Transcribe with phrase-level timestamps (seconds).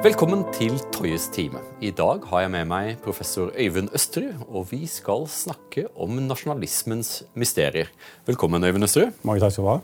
[0.00, 1.60] Velkommen til Toyes time.
[1.84, 7.10] I dag har jeg med meg professor Øyvind Østerud, og vi skal snakke om nasjonalismens
[7.36, 7.90] mysterier.
[8.24, 9.18] Velkommen, Øyvind Østerud.
[9.28, 9.74] Mange takk skal du ha.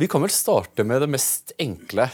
[0.00, 2.06] Vi kan vel starte med det mest enkle.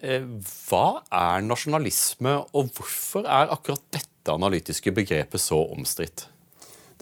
[0.00, 0.24] Eh,
[0.70, 6.24] hva er nasjonalisme, og hvorfor er akkurat dette analytiske begrepet så omstridt?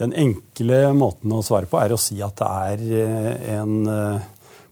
[0.02, 4.26] Den enkle måten å svare på er å si at det er eh, en eh,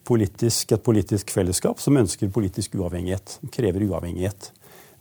[0.07, 3.39] politisk, et politisk fellesskap som ønsker politisk uavhengighet.
[3.55, 4.51] Krever uavhengighet.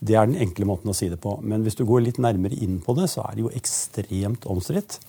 [0.06, 1.38] Det er den enkle måten å si det på.
[1.42, 5.00] Men hvis du går litt nærmere inn på det, så er det jo ekstremt omstridt.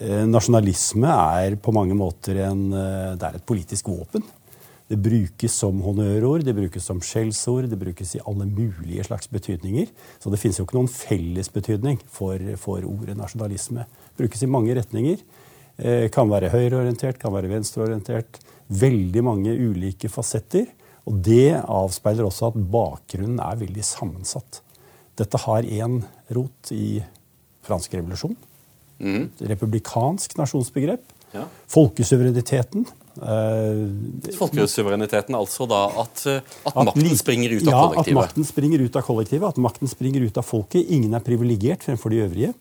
[0.00, 4.26] Eh, nasjonalisme er på mange måter en, det er et politisk våpen.
[4.86, 9.88] Det brukes som honnørord, det brukes som skjellsord, det brukes i alle mulige slags betydninger.
[10.22, 13.88] Så det fins jo ikke noen fellesbetydning for, for ordet nasjonalisme.
[14.18, 15.24] Brukes i mange retninger.
[15.76, 18.38] Eh, kan være høyreorientert, kan være venstreorientert.
[18.68, 20.68] Veldig mange ulike fasetter.
[21.06, 24.60] Og det avspeiler også at bakgrunnen er veldig sammensatt.
[25.16, 26.00] Dette har én
[26.34, 26.98] rot i
[27.66, 28.36] fransk revolusjon.
[28.98, 29.28] Mm.
[29.52, 31.04] Republikansk nasjonsbegrep.
[31.36, 31.46] Ja.
[31.70, 33.88] Folkesuvereniteten Uh,
[34.36, 38.10] Folkesuvereniteten, altså da at, eh, at, at, makten springer ut av ja, kollektivet?
[38.10, 40.90] Ja, at makten springer ut av kollektivet, at makten springer ut av folket.
[40.92, 42.52] Ingen er privilegert fremfor de øvrige.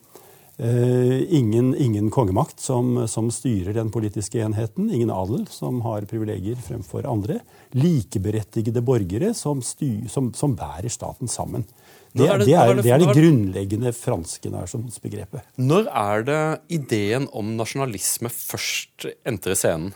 [0.56, 4.88] Uh, ingen, ingen, kongemakt som, som, styrer den politiske enheten.
[4.88, 7.42] Ingen adel som har privilegier fremfor andre.
[7.76, 11.68] Likeberettigede borgere som, styr, som, som bærer staten sammen.
[12.16, 15.44] Det, er det, det, er, det, er det grunnleggende franske nasjonsbegrepet.
[15.60, 16.44] Når er det
[16.78, 19.92] ideen om nasjonalisme først entrer scenen?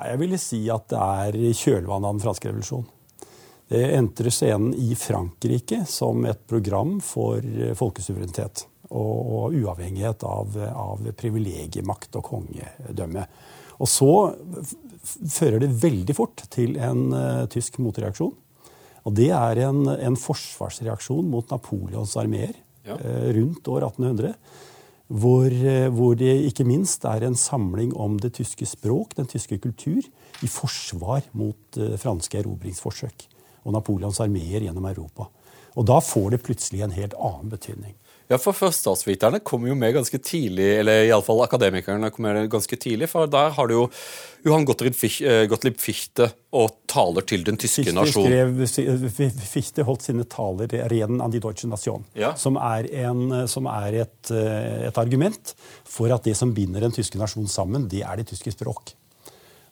[0.00, 2.90] Jeg ville si at det er i kjølvannet av den franske revolusjonen.
[3.70, 11.10] Det entrer scenen i Frankrike som et program for eh, folkesuverenitet og uavhengighet av, av
[11.18, 13.26] privilegiemakt og kongedømme.
[13.80, 14.12] Og så
[15.00, 18.34] fører det veldig fort til en uh, tysk motreaksjon.
[19.08, 22.52] Og det er en, en forsvarsreaksjon mot Napoleons armeer
[22.84, 22.98] ja.
[22.98, 24.34] uh, rundt år 1800
[25.10, 29.56] hvor, eh, hvor, det ikke minst er en samling om det tyske språk, den tyske
[29.58, 30.04] kultur,
[30.38, 33.24] i forsvar mot franske erobringsforsøk
[33.64, 35.26] og Napoleons armeer gjennom Europa.
[35.74, 37.96] Og da får det plutselig en helt annen betydning.
[38.30, 43.08] Ja, for Førstestatsviterne kommer jo med ganske tidlig, eller iallfall akademikerne kommer med ganske tidlig.
[43.10, 43.86] For der har du jo
[44.46, 48.68] Johan Gottlieb, eh, Fichte og taler til den tyske Fichte nasjonen.
[48.70, 52.36] Skrev, Fichte holdt sine taler 'Reden an die deutsche Nation', ja.
[52.36, 55.54] som er, en, som er et, eh, et, argument
[55.84, 58.94] for at det som binder den tyske nasjonen sammen, det er det tyske språk.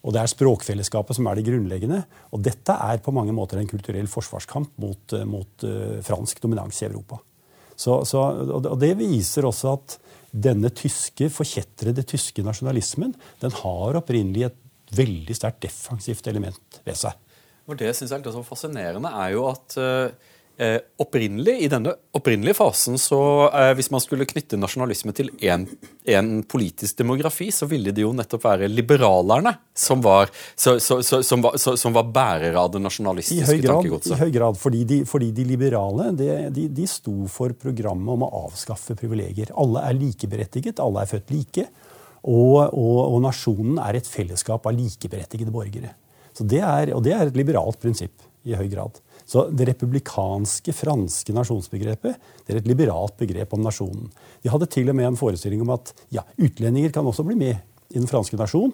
[0.02, 2.04] Og det er språkfellesskapet som er det grunnleggende.
[2.32, 6.86] Og dette er på mange måter en kulturell forsvarskamp mot, mot uh, fransk dominans i
[6.86, 7.18] Europa.
[7.78, 8.22] Så, så,
[8.58, 9.98] og det viser også at
[10.34, 17.14] denne tyske, forkjetrede tyske nasjonalismen den har opprinnelig et veldig sterkt defensivt element ved seg.
[17.68, 21.92] Og Det jeg synes er litt fascinerende, er jo at uh Eh, opprinnelig, I denne
[22.18, 23.18] opprinnelige fasen, så
[23.54, 28.42] eh, hvis man skulle knytte nasjonalisme til én politisk demografi, så ville det jo nettopp
[28.42, 33.60] være liberalerne som var, så, så, så, som var, som var bærere av det nasjonalistiske
[33.68, 34.16] tankegodset.
[34.16, 38.26] I høy grad, fordi de, fordi de liberale de, de, de, sto for programmet om
[38.26, 39.54] å avskaffe privilegier.
[39.54, 41.68] Alle er likeberettiget, alle er født like,
[42.26, 45.94] og, og, og nasjonen er et fellesskap av likeberettigede borgere.
[46.38, 49.00] Det er, og det er et liberalt prinsipp i høy grad.
[49.28, 52.16] Så det republikanske franske nasjonsbegrepet
[52.46, 54.08] det er et liberalt begrep om nasjonen.
[54.42, 57.58] De hadde til og med en forestilling om at ja, utlendinger kan også bli med
[57.88, 58.72] i den franske nasjon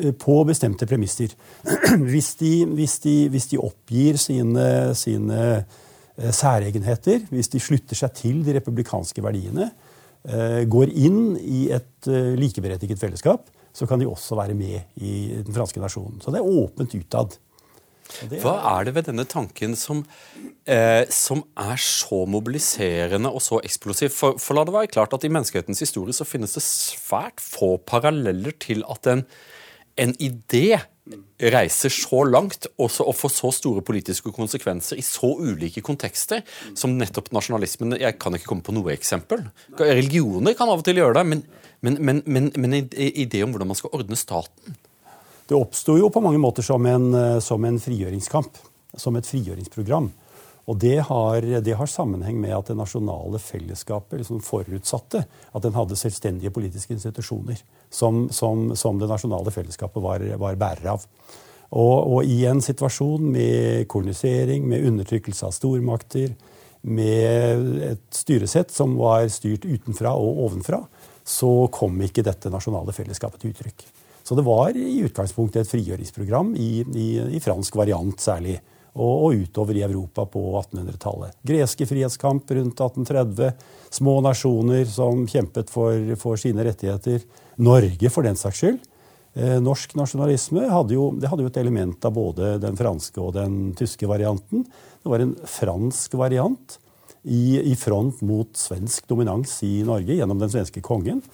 [0.00, 1.32] eh, på bestemte premisser.
[2.10, 4.66] Hvis de, hvis de, hvis de oppgir sine,
[4.98, 5.40] sine,
[6.16, 9.70] eh, særegenheter, hvis de slutter seg til de republikanske verdiene,
[10.28, 12.08] eh, går inn i et
[12.38, 16.20] likeberettiget fellesskap, så kan de også være med i den franske nasjonen.
[16.22, 17.34] Så det er åpent utad.
[18.42, 20.04] Hva er det ved denne tanken som,
[20.68, 24.12] eh, som er så mobiliserende og så eksplosiv?
[24.14, 27.76] For, for, la det være klart at i menneskehetens historie så finnes det svært få
[27.86, 29.24] paralleller til at en,
[30.00, 30.82] en idé
[31.52, 36.40] reiser så langt også, og får så store politiske konsekvenser i så ulike kontekster
[36.78, 37.98] som nettopp nasjonalismen.
[38.00, 39.44] Jeg kan ikke komme på noe eksempel.
[39.80, 41.44] Religioner kan av og til gjøre det, men,
[41.84, 44.78] men, men, men en idé om hvordan man skal ordne staten
[45.48, 48.60] det oppsto jo på mange måter som en, eh, som en, frigjøringskamp.
[48.96, 50.10] Som et frigjøringsprogram.
[50.70, 55.76] Og det har, det har sammenheng med at det nasjonale fellesskapet liksom forutsatte at en
[55.76, 57.58] hadde selvstendige politiske institusjoner
[57.92, 61.04] som, som, som det nasjonale fellesskapet var, var bærer av.
[61.74, 66.32] Og, og, i en situasjon med kolonisering, med undertrykkelse av stormakter,
[66.84, 70.80] med et styresett som var styrt utenfra og ovenfra,
[71.24, 73.86] så kom ikke dette nasjonale fellesskapet til uttrykk.
[74.24, 78.56] Så det var i utgangspunktet et frigjøringsprogram, i, i, i fransk variant særlig.
[78.94, 81.34] og, og utover i Europa på 1800-tallet.
[81.42, 83.52] Greske frihetskamp rundt 1830.
[83.90, 87.24] Små nasjoner som kjempet for, for sine rettigheter.
[87.58, 88.80] Norge, for den saks skyld.
[89.34, 93.74] Eh, norsk nasjonalisme hadde jo, hadde jo et element av både den franske og den
[93.74, 94.62] tyske varianten.
[95.02, 96.78] Det var en fransk variant
[97.24, 101.24] i, i front mot svensk dominans i Norge gjennom den svenske kongen.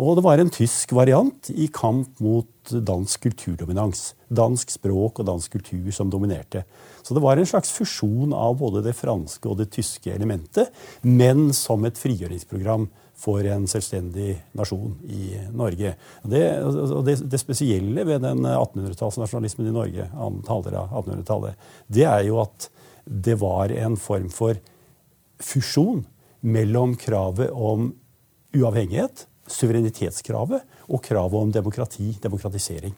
[0.00, 4.14] Og det var en tysk variant i kamp mot dansk kulturdominans.
[4.26, 6.64] Dansk språk og dansk kultur som dominerte.
[7.04, 11.52] Så det var en slags fusjon av både det franske og det tyske elementet, men
[11.54, 15.92] som et frigjøringsprogram for en selvstendig nasjon i Norge.
[16.26, 16.42] Det,
[17.06, 20.08] det, det spesielle ved den 1800-tallsnasjonalismen i Norge,
[20.48, 22.66] taler av 1800-tallet, det er jo at
[23.04, 24.58] det var en form for
[25.44, 26.02] fusjon
[26.40, 27.92] mellom kravet om
[28.54, 32.94] uavhengighet suverenitetskravet og kravet om demokrati, demokratisering.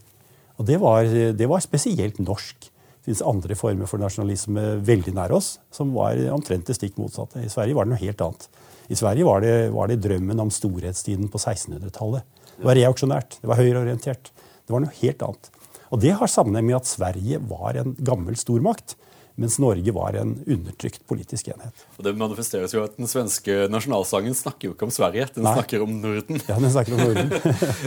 [0.56, 2.68] Og det var, det var spesielt norsk.
[2.70, 7.42] Det fins andre former for nasjonalisme veldig nær oss som var omtrent det stikk motsatte.
[7.44, 8.48] I Sverige var det noe helt annet.
[8.90, 12.26] I Sverige var det, var det drømmen om storhetstiden på 1600-tallet.
[12.56, 14.30] Det var reaksjonært, det var høyreorientert.
[14.66, 15.50] Det var noe helt annet.
[15.94, 18.96] Og det har sammenheng med at Sverige var en gammel stormakt
[19.36, 21.84] mens Norge var en undertrykt politisk enhet.
[21.98, 25.54] Og Det manifesteres jo at den svenske nasjonalsangen snakker jo ikke om Sverige, den Nei.
[25.58, 26.40] snakker om Norden.
[26.48, 27.32] Ja, den snakker om Norden.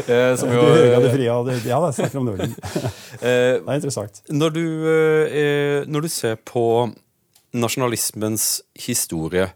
[0.09, 2.55] Eh, som jo, det høye, det frie, ja, den snakker om Norden.
[3.19, 4.21] Eh, det er interessant.
[4.31, 6.63] Når du, eh, når du ser på
[7.57, 9.49] nasjonalismens historie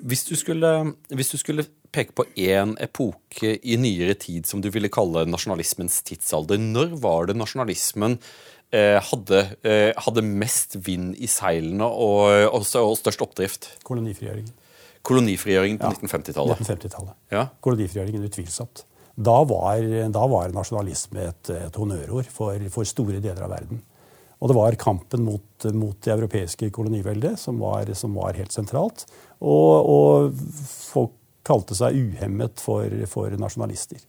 [0.00, 0.70] hvis du, skulle,
[1.12, 6.00] hvis du skulle peke på én epoke i nyere tid som du ville kalle nasjonalismens
[6.06, 8.16] tidsalder, når var det nasjonalismen
[8.72, 13.66] hadde, eh, hadde, mest vind i seilene og, og, og størst oppdrift?
[13.86, 14.52] Kolonifrigjøringen.
[15.06, 16.62] Kolonifrigjøringen på ja, 1950-tallet?
[16.62, 17.18] 1950-tallet.
[17.32, 17.46] Ja.
[17.64, 18.84] Kolonifrigjøringen, utvilsomt.
[19.20, 19.82] Da var,
[20.14, 23.82] da var nasjonalisme et, et honnørord for, for, store deler av verden.
[24.40, 29.04] Og det var kampen mot, mot det europeiske koloniveldet som var, som var helt sentralt.
[29.40, 30.46] Og, og,
[30.92, 34.00] folk kalte seg uhemmet for, for nasjonalister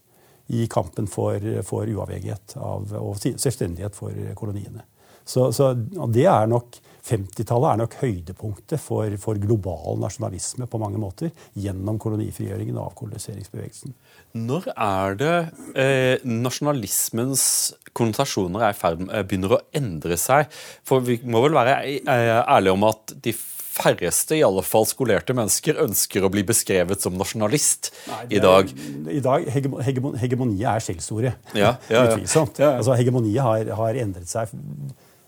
[0.48, 4.86] i kampen for, for uavhengighet av, og selvstendighet for koloniene.
[5.24, 5.70] Så, så
[6.10, 11.98] det er nok 50-tallet er nok høydepunktet for, for, global nasjonalisme på mange måter gjennom
[12.02, 13.94] kolonifrigjøringen og avkoloniseringsbevegelsen.
[14.38, 15.32] Når er det
[15.74, 17.44] eh, nasjonalismens
[17.92, 20.46] konnotasjoner er i ferd begynner å endre seg?
[20.86, 23.34] For vi må vel være eh, ærlige om at de
[23.72, 28.72] færreste, i alle fall skolerte mennesker, ønsker å bli beskrevet som nasjonalist Nei, i dag.
[29.12, 31.52] I dag hegemon, Hegemoniet er skjellsordet.
[31.56, 32.04] Ja, ja.
[32.06, 32.60] Utvilsomt.
[32.62, 34.52] Ja, altså, hegemoniet har, har, endret seg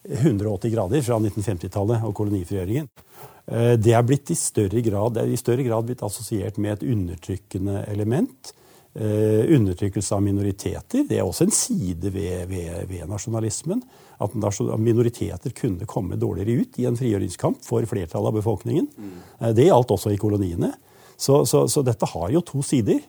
[0.05, 2.91] 180 grader fra 1950-tallet og kolonifrigjøringen.
[3.47, 7.87] Eh, det er blitt i større grad, i større grad blitt assosiert med et undertrykkende
[7.93, 8.55] element.
[8.95, 11.01] Uh, undertrykkelse av minoriteter.
[11.09, 13.81] Det er også en side ved, ved, ved nasjonalismen
[14.23, 14.35] at
[14.79, 18.87] minoriteter kunne komme dårligere ut i en frigjøringskamp for flertallet av befolkningen.
[18.95, 19.55] Mm.
[19.57, 20.73] Det gjaldt også i koloniene.
[21.17, 23.01] Så, så, så, dette har jo to sider.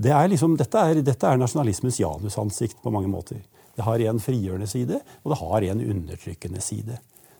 [0.00, 3.42] Det er liksom, dette, er, dette er nasjonalismens janusansikt på mange måter.
[3.76, 6.98] Det har en frigjørende side, og det har en undertrykkende side.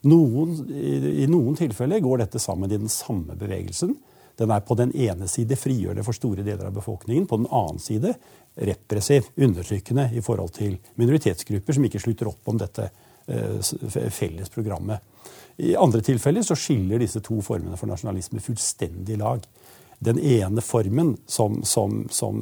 [0.09, 3.95] Noen, i, noen tilfeller går dette sammen i den samme bevegelsen.
[4.41, 7.27] Den er på den ene side frigjørende for store deler av befolkningen.
[7.29, 8.15] På den annen side
[8.56, 13.06] repressiv, undertrykkende i forhold til minoritetsgrupper som ikke slutter opp om dette eh,
[14.10, 15.01] felles programmet.
[15.60, 19.44] I andre tilfeller så skiller disse to formene for nasjonalisme fullstendig lag.
[20.01, 22.41] Den ene formen som, som, som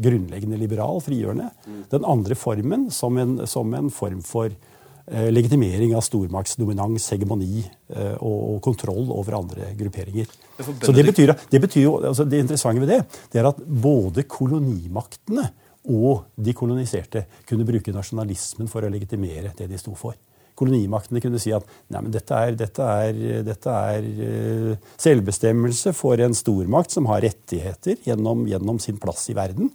[0.00, 1.50] grunnleggende liberal, frigjørende.
[1.92, 8.16] Den andre formen som en, som en form for eh, legitimering av stormaktsdominans, hegemoni eh,
[8.16, 10.32] og, og kontroll over andre grupperinger.
[10.56, 14.24] Så det betyr, det betyr jo, altså det interessante ved det, det er at både
[14.24, 15.50] kolonimaktene
[15.88, 20.18] og de koloniserte kunne bruke nasjonalismen for å legitimere det de sto for.
[20.60, 26.20] Kolonimaktene kunne si at nei, men dette er, dette er, dette er uh, selvbestemmelse for
[26.20, 29.70] en stormakt som har rettigheter gjennom, gjennom sin plass i verden.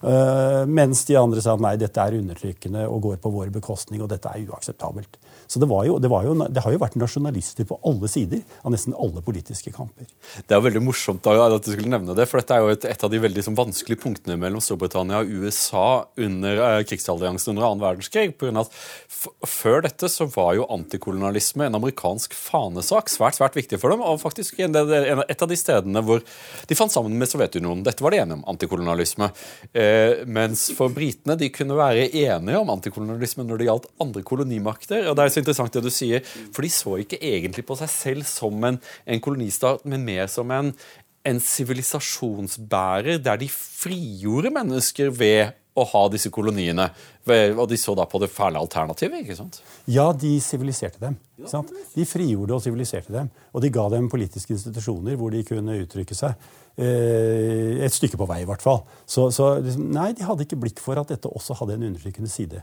[0.00, 4.08] Uh, mens de andre sa nei, dette er undertrykkende og går på vår bekostning, og
[4.12, 5.18] dette er uakseptabelt.
[5.50, 8.94] Så det, jo, det, jo, det, har jo vært nasjonalister på alle sider av nesten
[8.94, 10.06] alle politiske kamper.
[10.46, 12.86] Det er jo veldig morsomt at du skulle nevne det, for dette er jo et,
[12.86, 15.88] et av de veldig sånn, vanskelige punktene mellom Storbritannia og USA
[16.22, 18.36] under eh, krigsalliansen under annen verdenskrig.
[18.38, 23.58] På grunn av at Før dette så var jo antikolonialisme en amerikansk fanesak, svært svært
[23.58, 27.18] viktig for dem, og faktisk en, en, et av de stedene hvor de fant sammen
[27.18, 27.82] med Sovjetunionen.
[27.84, 29.32] Dette var de enige om, antikolonialisme.
[29.74, 29.89] Eh,
[30.26, 35.08] mens for britene de kunne være enige om antikolonialisme når det gjaldt andre kolonimakter.
[35.10, 37.92] og det er så interessant det du sier, for de så ikke egentlig på seg
[37.92, 40.74] selv som en, en kolonistat, men mer som en
[41.26, 46.88] en sivilisasjonsbærer der de frigjorde mennesker ved å ha disse koloniene.
[47.30, 49.60] Og de så da på det fæle alternativet, ikke sant?
[49.90, 51.18] Ja, de siviliserte dem.
[51.94, 53.30] De frigjorde og siviliserte dem.
[53.54, 56.50] Og de ga dem politiske institusjoner hvor de kunne uttrykke seg.
[56.80, 58.84] Eh, et stykke på vei, i hvert fall.
[59.04, 62.30] Så, så liksom, nei, de hadde ikke blikk for at dette også hadde en undertrykkende
[62.32, 62.62] side.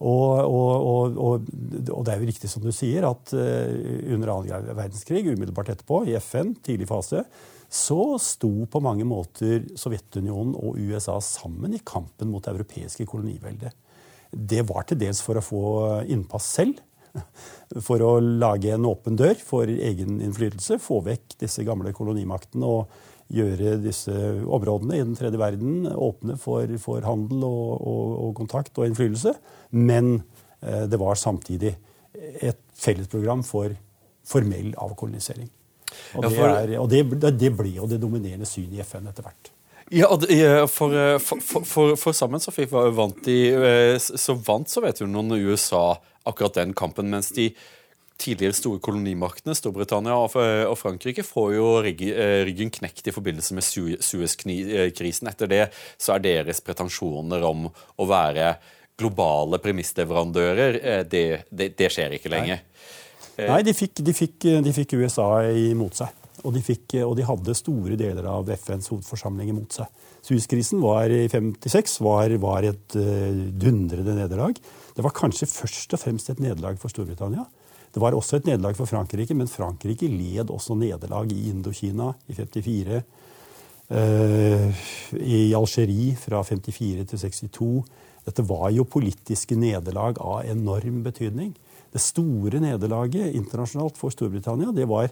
[0.00, 1.48] Og, og, og,
[1.92, 6.06] og, det er jo riktig som du sier, at uh, under annen verdenskrig, umiddelbart etterpå,
[6.08, 7.26] i FN, tidlig fase,
[7.70, 13.70] så sto på mange måter Sovjetunionen og USA sammen i kampen mot det europeiske koloniveldet.
[14.30, 15.62] Det var til dels for å få
[16.10, 16.80] innpass selv.
[17.86, 20.80] For å lage en åpen dør for egen innflytelse.
[20.82, 22.90] Få vekk disse gamle kolonimaktene og
[23.30, 28.78] gjøre disse områdene i den tredje verden åpne for, for handel og, og, og, kontakt
[28.78, 29.36] og innflytelse.
[29.78, 30.16] Men
[30.62, 31.76] eh, det var samtidig
[32.18, 33.74] et fellesprogram for
[34.26, 35.50] formell avkolonisering.
[36.16, 39.52] Og, det, er, og det, det ble jo det dominerende synet i FN etter hvert.
[39.90, 40.06] Ja,
[40.70, 42.52] for, for, for, for, sammen så,
[42.94, 45.84] vant de, eh, så vant Sovjetunionen og USA
[46.30, 47.48] akkurat den kampen, mens de
[48.20, 50.16] tidligere store kolonimaktene, Storbritannia
[50.68, 55.30] og Frankrike, får jo eh, ryggen knekt i forbindelse med Suez-krisen.
[55.30, 55.64] Etter det
[55.96, 58.54] så er deres pretensjoner om å være
[59.00, 62.60] globale premissleverandører, eh, det, det, det, skjer ikke lenger.
[62.60, 63.09] Nei,
[63.48, 66.16] Nei de, fikk, de, fikk, de, fikk, USA imot seg.
[66.44, 69.88] Og de, fikk, og de hadde store deler av FNs hovedforsamling imot seg.
[70.24, 70.82] Suez-krisen
[71.16, 74.58] i 56 var, var et uh, dundrende nederlag.
[74.96, 77.46] Det var kanskje først og fremst et nederlag for Storbritannia.
[77.90, 82.36] Det var også et nederlag for Frankrike, men Frankrike led også nederlag i Indokina i
[82.36, 83.00] 54.
[83.90, 84.84] Uh,
[85.18, 87.72] I Algerie fra 54 til 62.
[88.28, 91.54] Dette var jo politiske nederlag av enorm betydning.
[91.90, 95.10] Det store nederlaget internasjonalt for Storbritannia det var,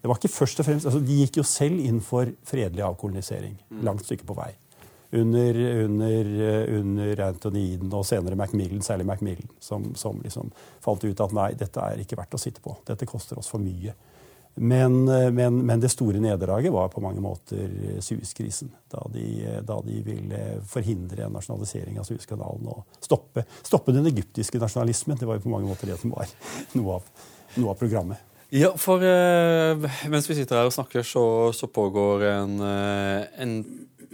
[0.00, 3.56] det var ikke først og fremst, altså De gikk jo selv inn for fredelig avkolonisering.
[3.86, 4.52] Langt stykke på vei
[5.12, 6.24] under, under,
[6.78, 10.52] under Anthony Eden og senere Macmillan, særlig Macmillan, som, som liksom
[10.84, 12.76] falt ut at nei, dette er ikke verdt å sitte på.
[12.86, 13.94] Dette koster oss for mye.
[14.54, 15.04] Men,
[15.34, 17.70] men, men det store nederlaget var på mange måter
[18.02, 18.72] Suez-krisen.
[18.92, 19.24] Da, de,
[19.64, 25.16] da de ville forhindre en nasjonalisering av Suez-kanalen og stoppe, stoppe, den egyptiske nasjonalismen.
[25.20, 26.28] Det var jo på mange måter det som var
[26.76, 27.06] noe av,
[27.56, 28.26] noe av programmet.
[28.50, 31.24] Ja, for uh, mens vi sitter her og snakker, så,
[31.56, 33.54] så pågår en, en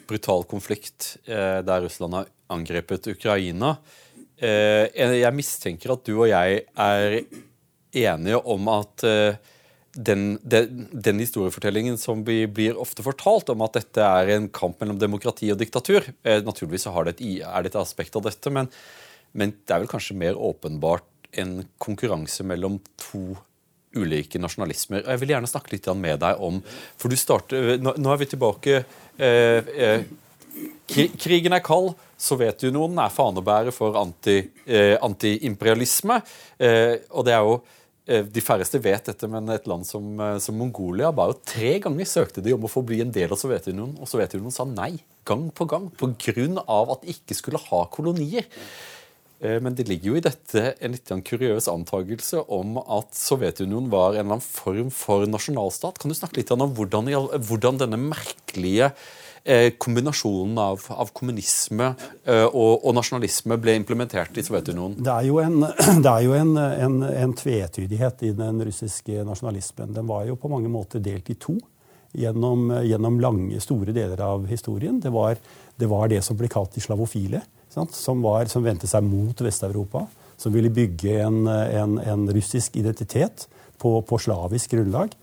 [0.06, 3.76] brutal konflikt eh, der Russland har angrepet Ukraina.
[4.36, 7.18] Eh, jeg mistenker at du og jeg er
[7.96, 9.38] enige om at eh,
[9.96, 14.98] den, den, den, historiefortellingen som blir ofte fortalt om at dette er en kamp mellom
[15.00, 16.04] demokrati og diktatur
[16.44, 18.68] Naturligvis det et, er det et aspekt av dette, men,
[19.32, 21.08] men, det er vel kanskje mer åpenbart
[21.40, 23.36] en konkurranse mellom to
[23.96, 25.02] ulike nasjonalismer.
[25.06, 26.60] Og Jeg vil gjerne snakke litt med deg om
[27.00, 28.82] For du starter, nå, nå er vi tilbake
[29.16, 30.02] Eh, eh,
[31.18, 31.94] krigen er kald.
[32.20, 36.20] Sovjetunionen er fanebærer for eh, antiimperialisme.
[36.58, 37.58] Eh, og det er jo
[38.06, 42.54] de færreste vet dette, men et land som, som, Mongolia bare tre ganger søkte de
[42.54, 44.92] om å få bli en del av Sovjetunionen, og Sovjetunionen sa nei
[45.26, 46.12] gang på gang pga.
[46.14, 48.46] at de ikke skulle ha kolonier.
[49.42, 54.22] Men det ligger jo i dette en litt kuriøs antakelse om at Sovjetunionen var en
[54.22, 55.98] eller annen form for nasjonalstat.
[55.98, 57.10] Kan du snakke litt om hvordan,
[57.44, 59.25] hvordan denne merkelige eh,
[59.78, 61.92] kombinasjonen av, av kommunisme
[62.24, 64.98] eh, og, og, nasjonalisme ble implementert i Sovjetunionen?
[65.06, 65.62] Det er jo, en,
[66.04, 69.94] det er jo en, en, en, tvetydighet i den russiske nasjonalismen.
[69.96, 71.56] Den var jo på mange måter delt i to
[72.16, 75.00] gjennom, gjennom lange, store deler av historien.
[75.02, 75.36] Det var
[75.76, 80.06] det, var det som ble kalt de slavofile som, var, som, vendte seg mot Vest-Europa.
[80.36, 83.46] Som ville bygge en russisk identitet
[83.80, 85.14] på, på, slavisk grunnlag.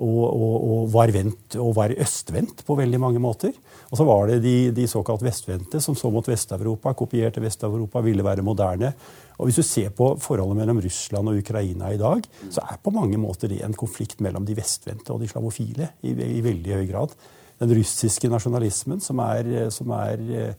[0.00, 3.52] Og, og, og, var vendt, og var østvendt på veldig mange måter.
[3.90, 8.24] Og så var det de, de såkalt vestvendte som så mot Vest-Europa, kopierte Vest-Europa, ville
[8.24, 8.94] være moderne.
[9.36, 12.94] Og Hvis du ser på forholdet mellom Russland og Ukraina i dag, så er på
[12.96, 16.88] mange måter det en konflikt mellom de vestvendte og de slavofile i, i veldig høy
[16.88, 17.14] grad.
[17.60, 20.54] Den russiske nasjonalismen, som er, som er Eh,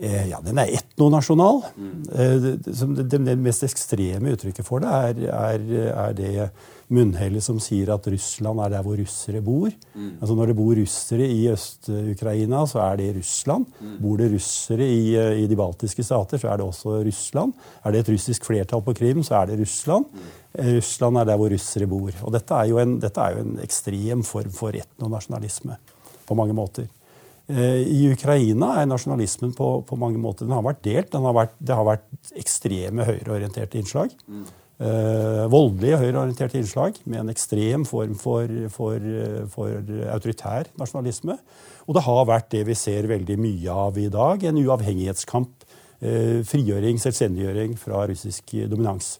[0.00, 1.60] ja, den er etnonasjonal.
[1.76, 1.98] Mm.
[2.64, 6.32] Det, det, mest ekstreme uttrykket for det er, er, er det
[6.92, 9.70] munnhellet som sier at Russland er der hvor russere bor.
[9.94, 10.10] Mm.
[10.18, 13.66] Altså Når det bor russere i Øst-Ukraina, så er det Russland.
[13.80, 13.94] Mm.
[14.02, 17.52] Bor det russere i, i, de baltiske stater, så er det også Russland.
[17.84, 20.08] Er det et russisk flertall på Krim, så er det Russland.
[20.12, 20.32] Mm.
[20.78, 22.10] Russland er der hvor russere bor.
[22.22, 25.78] Og dette er jo en, er jo en ekstrem form for etnonasjonalisme
[26.28, 26.90] på mange måter.
[27.52, 31.14] Eh, I Ukraina er nasjonalismen på, på, mange måter Den har vært delt.
[31.14, 34.14] Har vært, det har vært ekstreme høyreorienterte innslag.
[34.82, 39.10] Eh, voldelige høyreorienterte innslag med en ekstrem form for, for,
[39.52, 41.36] for, autoritær nasjonalisme.
[41.86, 45.66] Og det har vært det vi ser veldig mye av i dag, en uavhengighetskamp
[46.00, 49.18] eh, frigjøring, selvstendiggjøring fra russisk dominans.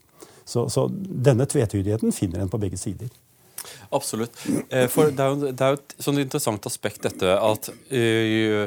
[0.49, 3.13] Så, så denne tvetydigheten finner en på begge sider.
[3.95, 4.37] Absolutt.
[4.69, 8.65] Eh, for det er jo, det er jo et sånn interessant aspekt dette at uh,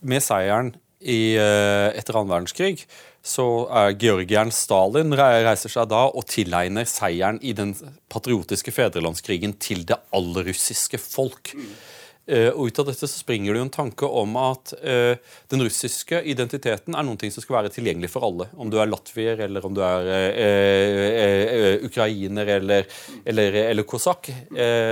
[0.00, 2.86] med seieren i, uh, etter annen verdenskrig
[3.28, 3.44] så
[3.74, 7.74] er Georgieren Stalin reiser seg da og tilegner seieren i den
[8.12, 11.52] patriotiske fedrelandskrigen til det allrussiske folk.
[12.28, 15.16] Eh, og Ut av dette så springer det jo en tanke om at uh,
[15.48, 18.48] den russiske identiteten er noe som skal være tilgjengelig for alle.
[18.60, 22.84] Om du er latvier, eller om du er uh, ukrainer eller,
[23.24, 24.28] eller, eller kosakk,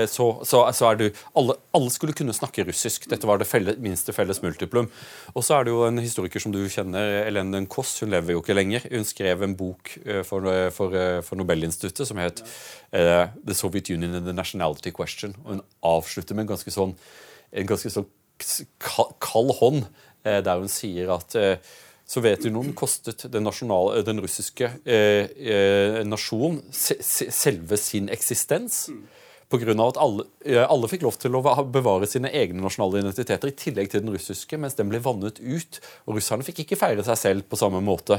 [0.08, 1.04] så, så, så, er du
[1.36, 3.08] alle, alle, skulle kunne snakke russisk.
[3.10, 4.88] Dette var det felle, minste felles multiplum.
[5.34, 7.96] Og så er det jo en historiker som du kjenner, Elene Koss.
[8.02, 8.86] Hun lever jo ikke lenger.
[8.92, 9.92] Hun skrev en bok
[10.28, 12.42] for, for, for Nobelinstituttet som het
[12.90, 15.36] The Soviet Union and the Nationality Question.
[15.44, 15.64] Og hun
[15.96, 16.96] avslutter med en ganske sånn
[17.56, 18.08] en ganske sånn
[19.22, 19.86] kald hånd,
[20.26, 21.56] eh, der hun sier at eh,
[22.06, 28.84] Sovjetunionen kostet den, nasjonale, den russiske eh, eh, nasjonen se, selve sin eksistens.
[28.92, 29.00] Mm.
[29.46, 29.74] Pga.
[29.78, 30.24] at alle,
[30.66, 34.58] alle, fikk lov til å bevare sine egne nasjonale identiteter i tillegg til den russiske,
[34.58, 35.78] mens den ble vannet ut.
[36.06, 38.18] Og russerne fikk ikke feire seg selv på samme måte.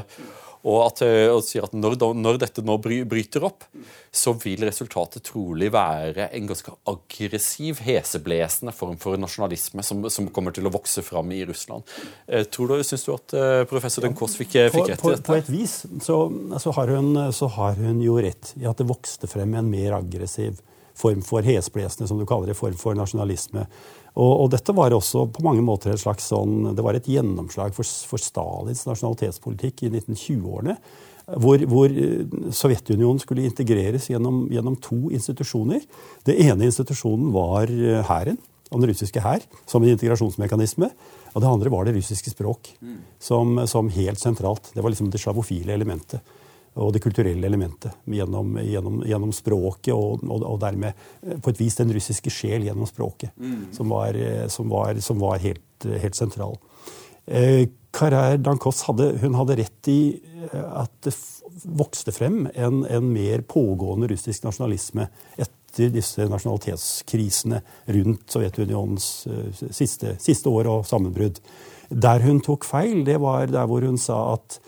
[0.66, 3.66] Og, at, eh, og sier at når, når, dette nå bryter opp,
[4.10, 10.56] så vil resultatet trolig være en ganske aggressiv, heseblesende form for nasjonalisme som, som kommer
[10.56, 11.86] til å vokse fram i Russland.
[12.26, 13.36] Eh, tror du, Syns du at
[13.68, 15.22] professor Den Kåss fikk, fikk, rett i dette?
[15.28, 16.18] På, på et vis så,
[16.56, 19.98] så, har hun, så, har hun, jo rett i at det vokste frem en mer
[20.00, 20.56] aggressiv
[20.98, 23.66] form for hesblesende, som du kaller det, form for nasjonalisme.
[24.18, 27.74] Og, og, dette var også på mange måter et slags sånn, det var et gjennomslag
[27.76, 30.78] for, for Stalins nasjonalitetspolitikk i 1920-årene.
[31.28, 32.24] Hvor, hvor, eh,
[32.56, 35.82] Sovjetunionen skulle integreres gjennom, gjennom, to institusjoner.
[36.24, 38.40] Det ene institusjonen var eh, hæren,
[38.72, 40.88] den russiske hær, som en integrasjonsmekanisme.
[41.34, 42.72] Og det andre var det russiske språk,
[43.20, 44.72] som, som helt sentralt.
[44.72, 46.24] Det var liksom det slavofile elementet
[46.78, 51.60] og det kulturelle elementet gjennom, gjennom, gjennom språket, og, og, og, dermed eh, på et
[51.60, 53.60] vis den russiske sjel gjennom språket, mm.
[53.76, 56.58] som, var, eh, som, var, som var, helt, helt sentral.
[57.26, 60.00] Eh, Karer Dankos hadde, hun hadde rett i
[60.52, 61.14] at det
[61.78, 65.08] vokste frem en, en mer pågående russisk nasjonalisme
[65.40, 67.62] etter disse nasjonalitetskrisene
[67.96, 69.08] rundt Sovjetunionens
[69.74, 71.40] siste, siste år og sammenbrudd.
[71.88, 74.60] Der hun tok feil, det var der hvor hun sa at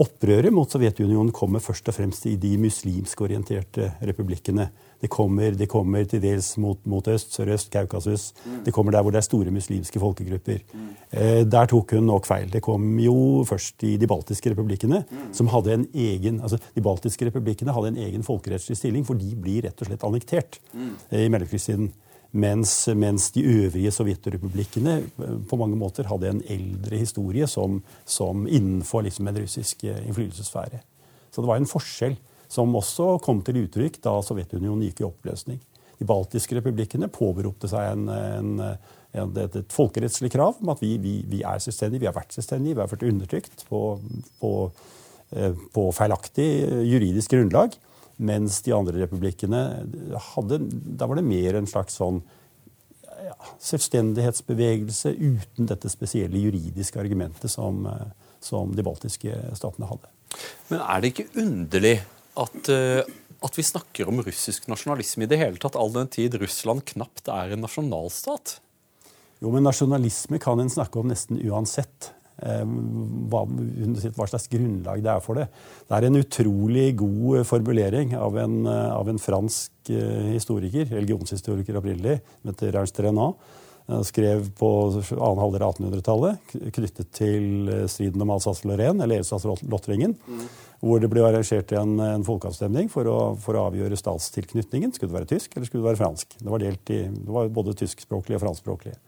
[0.00, 4.70] Opprøret mot Sovjetunionen kommer først og fremst i de muslimsk orienterte republikkene.
[5.00, 8.30] Det kommer, det kommer til dels mot, mot øst, sørøst, Kaukasus.
[8.44, 8.56] Mm.
[8.64, 10.62] Det kommer der hvor det er store muslimske folkegrupper.
[10.72, 10.88] Mm.
[11.12, 12.48] Eh, der tok hun nok feil.
[12.52, 15.30] Det kom jo først i de baltiske republikkene, mm.
[15.36, 19.34] som hadde en egen altså De baltiske republikkene hadde en egen folkerettslig stilling, for de
[19.36, 20.62] blir rett og slett annektert
[21.10, 21.92] eh, i mellomkrigstiden.
[22.30, 28.46] Mens, mens, de øvrige sovjetrepublikkene eh, på mange måter hadde en eldre historie som, som
[28.46, 30.78] innenfor liksom en russisk eh, innflytelsessfære.
[31.30, 32.14] Så det var en forskjell
[32.50, 35.58] som også kom til uttrykk da Sovjetunionen gikk i oppløsning.
[35.98, 40.94] De baltiske republikkene påberopte seg en, en, en, et, et, folkerettslig krav om at vi,
[41.02, 43.82] vi, vi, er selvstendige, vi har vært selvstendige, vi har vært undertrykt på,
[44.40, 44.54] på,
[45.34, 46.50] eh, på feilaktig
[46.88, 47.74] juridisk grunnlag.
[48.20, 49.60] Mens de andre republikkene
[50.34, 52.20] hadde Da var det mer en slags sånn
[53.20, 57.84] ja, selvstendighetsbevegelse uten dette spesielle juridiske argumentet som,
[58.44, 60.08] som, de baltiske statene hadde.
[60.70, 61.96] Men er det ikke underlig
[62.40, 63.02] at, eh,
[63.44, 67.28] at vi snakker om russisk nasjonalisme i det hele tatt, all den tid Russland knapt
[67.32, 68.58] er en nasjonalstat?
[69.40, 72.12] Jo, men nasjonalisme kan en snakke om nesten uansett.
[72.40, 72.64] Eh,
[73.28, 75.46] hva, hva, slags grunnlag det er for det.
[75.88, 81.76] Det er en utrolig god formulering av en, eh, av en fransk eh, historiker, religionshistoriker
[81.80, 83.50] opprinnelig, som heter Ernst Renat.
[84.06, 90.12] Skrev på annen halvdel av 1800-tallet knyttet til striden om Alsace-Lorraine, eller Elsass-Lottringen.
[90.14, 90.44] Mm.
[90.84, 94.94] Hvor det ble arrangert en, en folkeavstemning for å, for å, avgjøre statstilknytningen.
[94.94, 96.38] Skulle det være tysk eller skulle det være fransk?
[96.38, 99.00] Det var, delt i, det var både tyskspråklige og franskspråklige.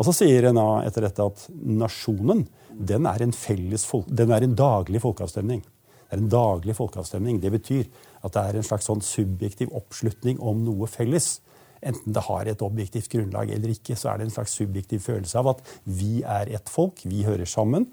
[0.00, 4.56] Og så sier en etter dette at nasjonen den er en, folk, den er en
[4.56, 5.60] daglig folkeavstemning.
[5.60, 7.40] Det er en daglig folkeavstemning.
[7.42, 7.84] Det betyr
[8.24, 11.42] at det er en slags sånn subjektiv oppslutning om noe felles.
[11.84, 15.40] Enten det har et objektivt grunnlag eller ikke, så er det en slags subjektiv følelse
[15.40, 17.86] av at vi er ett folk, vi hører sammen.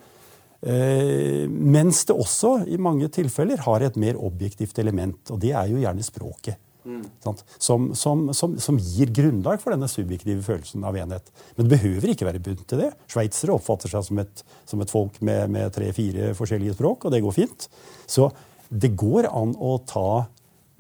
[0.62, 5.70] Eh, mens det også i mange tilfeller har et mer objektivt element, og det er
[5.72, 6.58] jo gjerne språket.
[6.88, 7.02] Mm.
[7.60, 11.32] Som, som, som, som, gir grunnlag for denne subjektive følelsen av enhet.
[11.58, 12.94] Men det behøver ikke være bundet til det.
[13.12, 17.24] Sveitsere oppfatter seg som et, som et folk med, med tre-fire forskjellige språk, og det
[17.26, 17.68] går fint.
[18.08, 18.30] Så
[18.72, 20.10] det går an å ta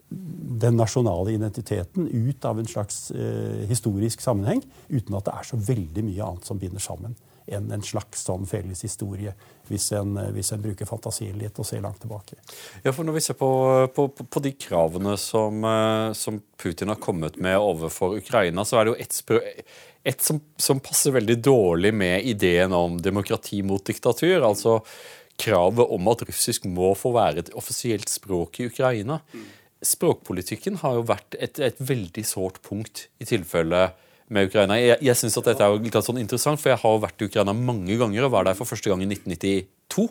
[0.08, 5.60] den nasjonale identiteten ut av en slags eh, historisk sammenheng uten at det er så
[5.60, 7.18] veldig mye annet som binder sammen.
[7.48, 9.34] Enn en slags sånn felles historie,
[9.68, 12.40] hvis en, hvis en, bruker fantasien litt og ser langt tilbake.
[12.84, 13.50] Ja, for Når vi ser på,
[13.96, 18.88] på, på de kravene som, eh, som, Putin har kommet med overfor Ukraina, så er
[18.88, 19.68] det jo ett
[20.08, 24.42] et som, som, passer veldig dårlig med ideen om demokrati mot diktatur.
[24.42, 24.80] altså
[25.38, 29.20] kravet om at russisk må få være et offisielt språk i Ukraina.
[29.86, 33.92] Språkpolitikken har jo vært et, et veldig sårt punkt i tilfelle
[34.34, 34.78] med Ukraina.
[34.80, 37.56] Jeg, jeg synes at dette er litt sånn interessant, for jeg har vært i Ukraina
[37.56, 40.10] mange ganger og var der for første gang i 1992.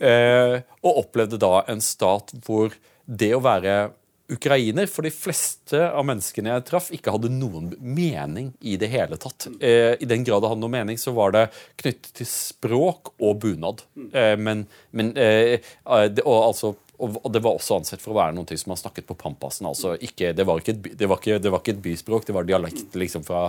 [0.00, 2.72] Eh, og opplevde da en stat hvor
[3.04, 3.90] det å være
[4.30, 9.18] ukrainer for de fleste av menneskene jeg traff, ikke hadde noen mening i det hele
[9.20, 9.48] tatt.
[9.58, 11.48] Eh, I den grad det hadde noen mening, så var det
[11.82, 13.82] knyttet til språk og bunad.
[14.12, 18.36] Eh, men, men eh, det, og, altså, og, det var også ansett for å være
[18.36, 19.68] noe som man snakket på Pampasen.
[19.70, 22.48] altså ikke, det, var et, det, var ikke, det var ikke et byspråk, det var
[22.48, 22.94] dialekt.
[22.94, 23.48] liksom fra,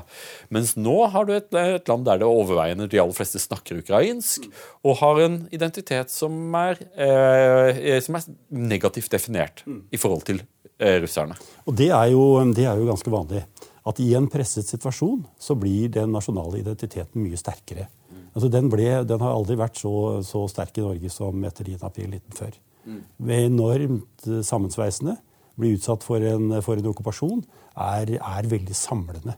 [0.49, 4.47] Mens nå har du et, et land der det overveiende de aller fleste snakker ukrainsk,
[4.87, 10.43] og har en identitet som er, eh, som er negativt definert i forhold til
[10.81, 11.35] Eh, russerne.
[11.69, 12.23] Og det er, jo,
[12.57, 13.43] det er, jo, ganske vanlig.
[13.85, 17.85] At i en presset situasjon så blir den nasjonale identiteten mye sterkere.
[18.31, 19.93] Altså den, ble, den har aldri vært så,
[20.25, 21.83] så, sterk i Norge som etter 10.
[21.85, 22.57] april 1940.
[22.85, 25.17] Enormt eh, sammensveisende.
[25.59, 27.41] Bli utsatt for en, for en okkupasjon
[27.75, 29.35] er, er, veldig samlende.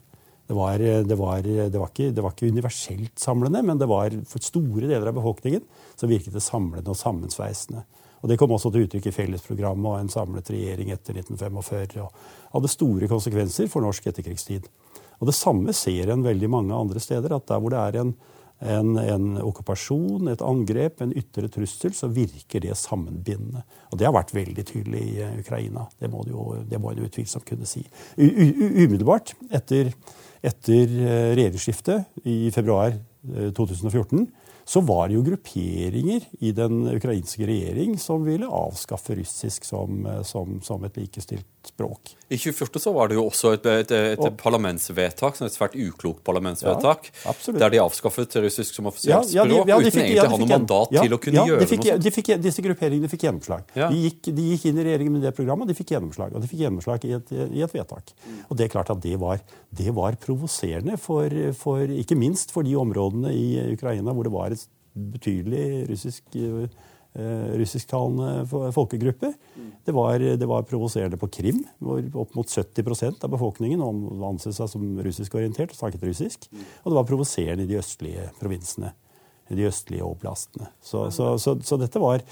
[0.47, 4.13] Det var, det, var, det, var ikke, det var, ikke, universelt samlende, men det var
[4.27, 5.63] for store deler av befolkningen
[5.95, 7.86] så virket det samlende og sammensveisende.
[8.23, 12.03] Og Det kom også til uttrykk i fellesprogrammet og en samlet regjering etter 1945.
[12.03, 14.69] og hadde store konsekvenser for norsk etterkrigstid.
[15.19, 17.36] Og Det samme ser en veldig mange andre steder.
[17.36, 18.15] at Der hvor det er en,
[18.63, 23.63] en, en okkupasjon, et angrep, en ytre trussel, så virker det sammenbindende.
[23.91, 25.88] Og Det har vært veldig tydelig i eh, Ukraina.
[25.99, 27.84] Det må, jo, en utvilsomt kunne si.
[28.17, 28.28] U
[28.86, 29.91] umiddelbart etter,
[30.43, 34.26] etter eh, regjeringsskiftet i februar 2014 eh,
[34.65, 40.60] så var det jo grupperinger i den ukrainske regjering som ville avskaffe russisk som, som,
[40.63, 42.15] som et likestilt språk.
[42.28, 46.23] I 2014 så var det jo også et, et, et, og, parlamentsvedtak, et svært uklokt
[46.26, 50.23] parlamentsvedtak, ja, der de avskaffet russisk som offisielt ja, ja, språk ja, uten fikk, egentlig
[50.23, 52.04] å ha noe mandat til å kunne gjøre fikk, noe sånt.
[52.04, 53.67] De fikk, disse grupperingene fikk gjennomslag.
[53.76, 56.36] De gikk, de, gikk, inn i regjeringen med det programmet, og de fikk gjennomslag.
[56.36, 58.13] Og de fikk gjennomslag i et, i vedtak.
[58.49, 62.67] Og det er klart at det var, det var provoserende, for, for, ikke minst for
[62.67, 64.52] de områdene i Ukraina hvor det var et
[64.93, 66.36] betydelig russisk
[67.13, 69.34] Eh, russisktalende folkegrupper.
[69.86, 73.84] Det var, var, provoserende på Krim, hvor opp mot 70% av befolkningen
[74.25, 76.47] anså seg som russiskorientert og snakket russisk.
[76.82, 78.95] Og det var provoserende i de østlige provinsene,
[79.53, 80.71] i de østlige oblastene.
[80.82, 82.25] Så, så, så, så dette var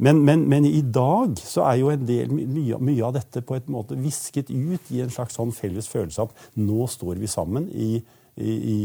[0.00, 3.58] men, men, men, i dag så er jo en del, mye, mye, av dette på
[3.58, 7.28] en måte visket ut i en slags sånn felles følelse av at nå står vi
[7.28, 7.98] sammen i,
[8.40, 8.78] i, i,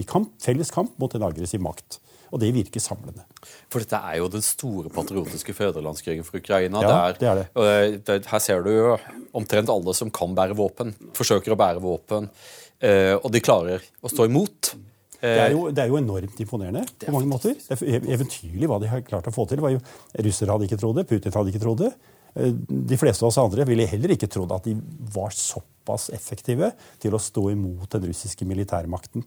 [0.00, 2.00] i kamp, felles kamp mot en aggressiv makt.
[2.34, 3.22] Og det virker samlende.
[3.70, 6.80] For dette er jo den store patriotiske føderlandskrigen for Ukraina.
[6.82, 8.16] Ja, det er det.
[8.26, 8.96] Her ser du jo
[9.38, 12.26] omtrent alle som kan bære våpen, forsøker å bære våpen.
[12.82, 14.74] Eh, og de klarer å stå imot.
[15.24, 17.54] Det er, jo, det er jo, enormt imponerende på mange måter.
[17.56, 19.62] Det er eventyrlig hva de har klart å få til.
[19.72, 19.78] Jo,
[20.26, 21.92] russere hadde ikke trodd det, Putin hadde ikke trodd det.
[22.34, 22.50] Eh,
[22.90, 24.74] de fleste av oss andre ville heller ikke trodd at de
[25.14, 29.24] var såpass effektive til å stå imot den russiske militærmakten.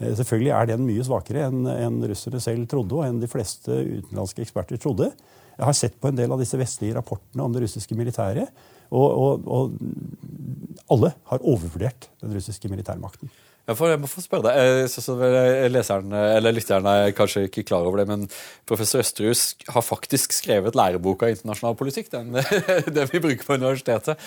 [0.00, 3.76] Eh, selvfølgelig er den mye svakere enn en russere selv trodde, og enn de fleste
[4.00, 5.10] utenlandske eksperter trodde.
[5.58, 8.48] Jeg har sett på en del av disse vestlige rapportene om det russiske militæret,
[8.90, 13.30] og, og, og alle har overvurdert den russiske militærmakten.
[13.68, 17.44] Jeg, får, jeg må få spørre deg, jeg synes vel leseren, eller Lytteren er kanskje
[17.46, 18.24] ikke klar over det, men
[18.66, 22.40] professor Østerhus har faktisk skrevet læreboka internasjonal politikk, den,
[22.96, 24.18] den vi bruker på universitetet.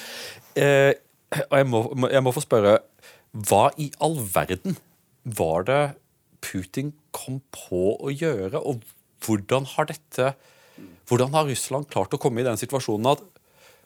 [0.56, 0.94] Eh,
[1.50, 1.84] og jeg må,
[2.14, 2.78] jeg må få spørre,
[3.34, 4.78] hva i all verden
[5.24, 5.84] var det
[6.44, 8.60] Putin kom på å gjøre?
[8.60, 8.84] Og
[9.24, 10.34] hvordan har dette
[11.08, 13.22] Hvordan har Russland klart å komme i den situasjonen at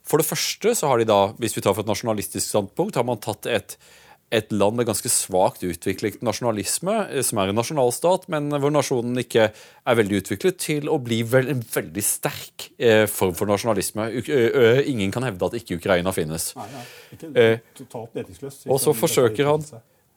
[0.07, 3.03] for det første så har de da, hvis vi tar for et nasjonalistisk standpunkt, har
[3.03, 3.73] man tatt et,
[4.31, 9.19] et land med ganske svakt utviklet nasjonalisme, eh, som er en nasjonalstat, men hvor nasjonen
[9.19, 14.07] ikke er veldig utviklet, til å bli vel, en veldig sterk eh, form for nasjonalisme.
[14.15, 14.31] U
[14.93, 16.53] ingen kan hevde at ikke Ukraina finnes.
[16.55, 16.87] Nei, nei.
[17.17, 17.45] Ikke
[17.83, 18.69] totalt meningsløst.
[18.71, 19.67] Og så forsøker han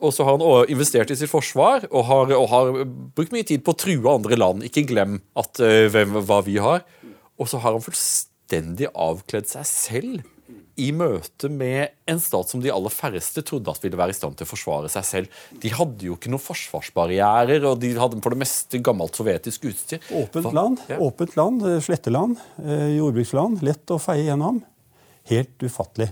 [0.00, 2.82] og så har han investert i sitt forsvar og har, og har,
[3.16, 4.64] brukt mye tid på å true andre land.
[4.66, 6.84] Ikke glem at, uh, hvem, hva vi har.
[7.40, 10.28] Og så har han fullstendig avkledd seg selv
[10.80, 14.38] i møte med en stat som de aller færreste trodde at ville være i stand
[14.38, 15.40] til å forsvare seg selv.
[15.60, 20.00] De hadde jo ikke noen forsvarsbarrierer, og de hadde på det meste gammelt sovjetisk utstyr.
[20.16, 21.00] Åpent land, ja.
[21.04, 23.64] åpent land eh, sletteland, eh, jordbruksland.
[23.66, 24.62] Lett å feie gjennom.
[25.30, 26.10] Helt ufattelig.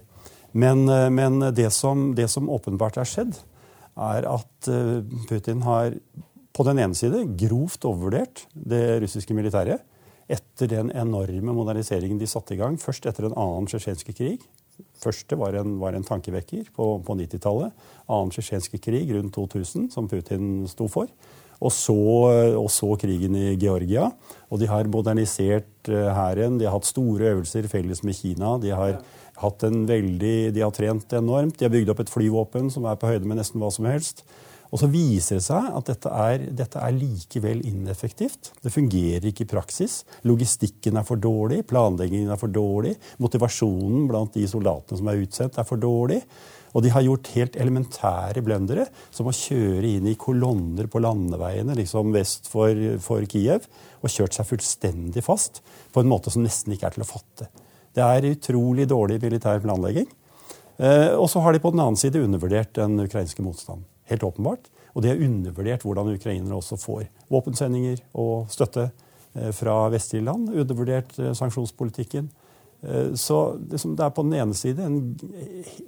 [0.59, 3.37] Men, men det, som, det som åpenbart er skjedd,
[3.99, 5.97] er at eh, Putin har
[6.55, 9.85] på den ene side grovt overvurdert det russiske militæret
[10.29, 14.45] etter den enorme moderniseringen de satte i gang, først etter en annen tsjetsjenske krig.
[14.99, 17.73] Første var en, var en tankevekker på, på 90-tallet.
[18.13, 21.09] Annen tsjetsjenske krig rundt 2000, som Putin sto for.
[21.59, 21.97] Og så,
[22.55, 24.07] og så, krigen i Georgia.
[24.47, 26.61] Og de har modernisert eh, hæren.
[26.61, 28.53] De har hatt store øvelser felles med Kina.
[28.63, 29.01] De har,
[29.43, 31.59] hatt en veldig, de har trent enormt.
[31.59, 34.25] De har bygd opp et flyvåpen som er på høyde med nesten hva som helst.
[34.69, 38.53] Og så viser det seg at dette er, dette er, likevel ineffektivt.
[38.61, 40.03] Det fungerer ikke i praksis.
[40.29, 45.57] Logistikken er for dårlig, planleggingen er for dårlig, motivasjonen blant de soldatene som er utsendt,
[45.57, 46.21] er for dårlig.
[46.77, 51.77] Og de har gjort helt elementære blendere, som å kjøre inn i kolonner på landeveiene
[51.79, 53.65] liksom vest for, for Kiev,
[54.03, 55.63] og kjørt seg fullstendig fast
[55.95, 57.49] på en måte som nesten ikke er til å fatte.
[57.97, 60.09] Det er utrolig dårlig militær planlegging.
[60.79, 64.69] Eh, og så har de på den annen side undervurdert den ukrainske motstanden helt åpenbart.
[64.95, 68.89] Og de har undervurdert hvordan ukrainere også får våpensendinger og støtte
[69.35, 70.53] eh, fra vestlige land.
[70.55, 72.31] Undervurdert eh, sanksjonspolitikken.
[73.19, 75.01] Så det er på den ene side en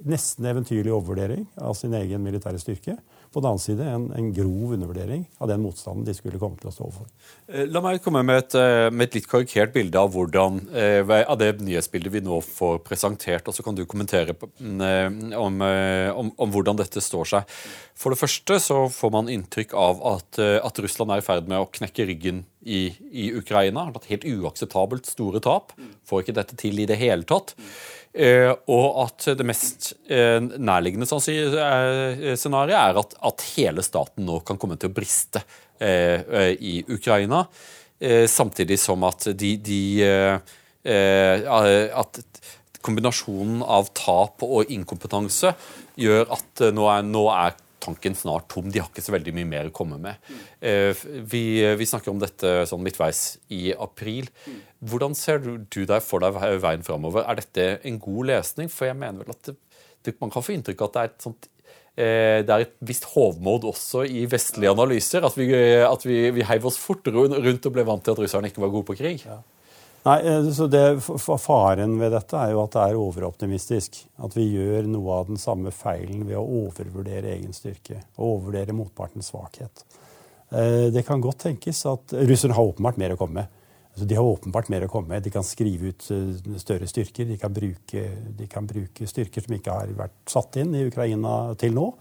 [0.03, 2.97] nesten eventyrlig overvurdering av sin egen militære styrke.
[3.31, 6.67] På den annen side en, en, grov undervurdering av den motstanden de skulle komme til
[6.67, 7.05] å stå overfor.
[7.47, 11.13] Eh, la meg komme med et, eh, med et litt karikert bilde av, hvordan, eh,
[11.21, 13.47] av det nyhetsbildet vi nå får presentert.
[13.47, 17.55] og Så kan du kommentere mm, om, om, om, hvordan dette står seg.
[17.95, 21.61] For det første så får man inntrykk av at, at Russland er i ferd med
[21.61, 23.87] å knekke ryggen i, i Ukraina.
[23.87, 25.71] Har tatt helt uakseptabelt store tap.
[26.09, 27.55] Får ikke dette til i det hele tatt.
[28.11, 34.41] Eh, og at det mest eh, nærliggende eh, scenarioet er at, at, hele staten nå
[34.43, 35.43] kan komme til å briste
[35.81, 37.39] i Ukraina.
[38.29, 39.79] samtidig som at de, de
[40.85, 42.19] At
[42.85, 45.55] kombinasjonen av tap og inkompetanse
[45.97, 48.69] gjør at nå er, nå er tanken snart tom.
[48.71, 50.31] De har ikke så veldig mye mer å komme med.
[50.59, 50.91] Eh,
[51.27, 51.43] vi,
[51.79, 54.29] vi, snakker om dette sånn midtveis i april.
[54.79, 57.25] Hvordan ser du, du deg for deg veien framover?
[57.25, 58.71] Er dette en god lesning?
[58.71, 59.57] For jeg mener vel at det,
[60.05, 62.75] det, man kan få inntrykk av at det er et sånt eh, det er et
[62.91, 65.25] visst hovmod også i vestlige analyser.
[65.27, 65.49] At vi,
[65.85, 68.75] at vi, vi heiv oss fort rundt og ble vant til at russerne ikke var
[68.75, 69.25] gode på krig.
[69.27, 69.41] Ja.
[70.03, 71.01] Nei, eh, så det,
[71.39, 74.01] Faren ved dette er jo at det er overoptimistisk.
[74.25, 78.01] At vi gjør noe av den samme feilen ved å overvurdere egen styrke.
[78.17, 79.85] Og overvurdere motpartens svakhet.
[80.49, 83.57] Eh, det kan godt tenkes at russerne har åpenbart mer å komme med.
[83.91, 85.23] Altså, de har åpenbart mer å komme med.
[85.23, 87.29] De kan skrive ut eh, større styrker.
[87.29, 88.03] De kan, bruke,
[88.39, 91.91] de kan bruke styrker som ikke har vært satt inn i Ukraina til nå.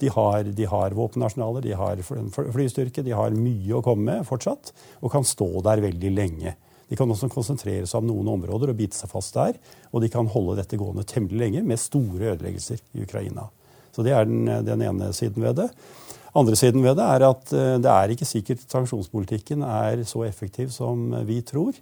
[0.00, 4.72] De har, de har våpenarsenaler, de har flystyrke, de har mye å komme med fortsatt.
[5.04, 6.56] Og kan stå der veldig lenge.
[6.90, 9.54] De kan også konsentrere seg om noen områder og bite seg fast der.
[9.94, 13.46] Og de kan holde dette gående temmelig lenge med store ødeleggelser i Ukraina.
[13.94, 15.70] Så det er den, den ene siden ved det.
[16.38, 20.70] Andre siden ved det er at eh, det er ikke sikkert sanksjonspolitikken er så effektiv
[20.74, 21.74] som vi tror.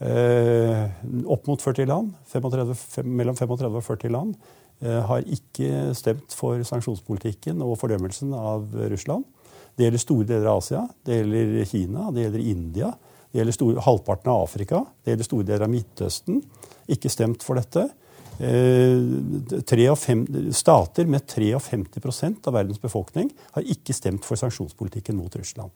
[0.00, 0.86] Eh,
[1.30, 4.34] opp mot 40 land, 35, mellom 35 og 40 land,
[4.80, 9.28] eh, har ikke stemt for sanksjonspolitikken og fordømmelsen av Russland.
[9.76, 12.90] Det gjelder store deler av Asia, det gjelder Kina, det gjelder India.
[13.32, 16.42] Det gjelder store, halvparten av Afrika, det gjelder store deler av Midtøsten.
[16.92, 17.86] Ikke stemt for dette.
[18.42, 21.52] Eh, fem, stater med 53
[22.46, 25.70] av verdens befolkning har ikke stemt for sanksjonspolitikken mot Russland.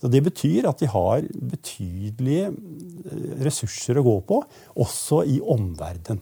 [0.00, 4.42] Så Det betyr at de har betydelige eh, ressurser å gå på,
[4.76, 6.20] også i omverdenen.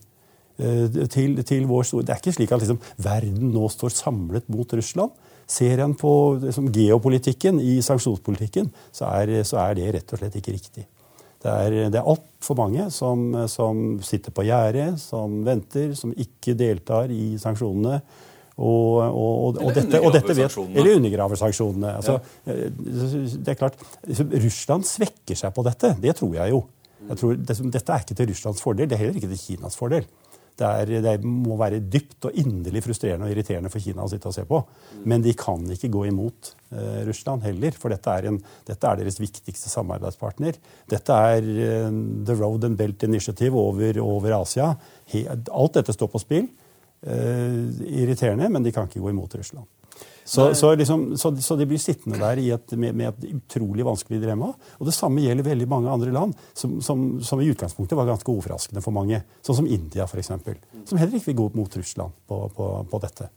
[0.58, 5.10] Eh, til, til det er ikke slik at liksom, verden nå står samlet mot Russland.
[5.46, 6.10] Ser en på
[6.42, 10.86] liksom, geopolitikken i sanksjonspolitikken, så er, så er, det rett og slett ikke riktig.
[11.44, 16.56] Det er, det er altfor mange som, som, sitter på gjerdet, som venter, som ikke
[16.56, 17.98] deltar i sanksjonene.
[18.54, 21.96] Og, og, og, dette, og dette vet, eller undergraver sanksjonene.
[21.98, 22.56] Altså, ja.
[23.34, 23.76] det er klart,
[24.06, 25.90] liksom, Russland svekker seg på dette.
[26.00, 26.62] Det tror jeg jo.
[27.10, 30.06] Jeg tror, dette er ikke til Russlands fordel, det er heller ikke til Kinas fordel.
[30.54, 34.30] Det, er, det, må være dypt og inderlig frustrerende og irriterende for Kina å sitte
[34.30, 34.60] og se på.
[35.10, 38.38] Men de kan ikke gå imot eh, Russland heller, for dette er, en,
[38.68, 40.60] dette er, deres viktigste samarbeidspartner.
[40.90, 41.88] Dette er eh,
[42.28, 44.70] The Road and Belt Initiative over, over Asia.
[45.10, 46.46] He, alt dette står på spill.
[47.02, 47.58] Eh,
[48.04, 49.66] irriterende, men de kan ikke gå imot Russland.
[50.24, 54.22] Så, så, liksom, så, så, de blir sittende der et, med, med, et utrolig vanskelig
[54.22, 54.54] dilemma.
[54.80, 58.32] Og det samme gjelder veldig mange andre land, som, som, som i utgangspunktet var ganske
[58.32, 59.20] overraskende for mange.
[59.44, 60.32] Sånn som India, f.eks.
[60.88, 63.28] Som heller ikke vil gå mot Russland på, på, på dette.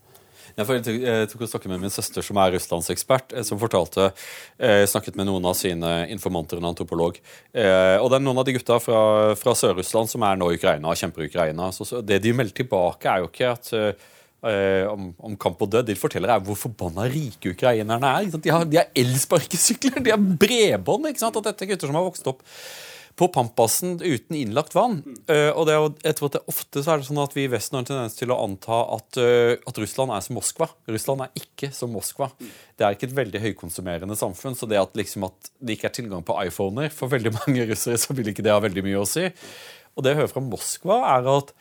[0.56, 4.82] Jeg, jeg tok og snakket med min søster, som er russlandsekspert, eh, som fortalte eh,
[4.90, 7.20] snakket med noen av sine informanter, en antropolog.
[7.52, 9.00] Eh, og det er noen av de gutta fra,
[9.38, 11.70] fra Sør-Russland som er nå i Ukraina og kjemper i Ukraina.
[11.74, 15.88] Så, det de melder tilbake, er jo ikke at eh, om, om, kamp og død.
[15.88, 18.28] De forteller er hvor forbanna rike ukrainerne er.
[18.34, 21.08] De har, de har elsparkesykler, de har bredbånd.
[21.10, 21.40] ikke sant?
[21.40, 22.44] At dette er gutter som har vokst opp
[23.18, 25.00] på Pampasen uten innlagt vann.
[25.30, 27.50] Uh, og det jeg tror at det Ofte så er det sånn at vi i
[27.50, 30.68] Vesten har en tendens til å anta at, uh, at, Russland er som Moskva.
[30.88, 32.30] Russland er ikke som Moskva.
[32.38, 34.54] Det er ikke et veldig høykonsumerende samfunn.
[34.58, 37.98] Så det at, liksom, at det ikke er tilgang på iPhoner for veldig mange russere,
[37.98, 39.26] så vil ikke det ha veldig mye å si.
[39.98, 41.52] Og det jeg hører fra Moskva, er at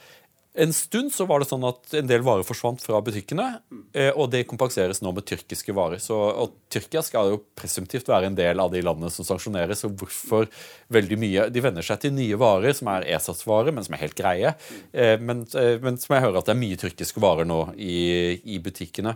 [0.57, 3.45] en stund så var det sånn at en del varer forsvant fra butikkene,
[3.93, 6.01] eh, og det kompenseres nå med tyrkiske varer.
[6.01, 9.85] Så, og Tyrkia skal jo presumptivt være en del av de landene som sanksjoneres.
[9.85, 10.47] og hvorfor
[10.89, 14.17] veldig mye, De venner seg til nye varer som er ESAs-varer, men som er helt
[14.17, 14.55] greie.
[14.93, 18.41] Eh, men, eh, men, som jeg hører at det er mye tyrkiske varer nå i,
[18.43, 19.13] i butikkene.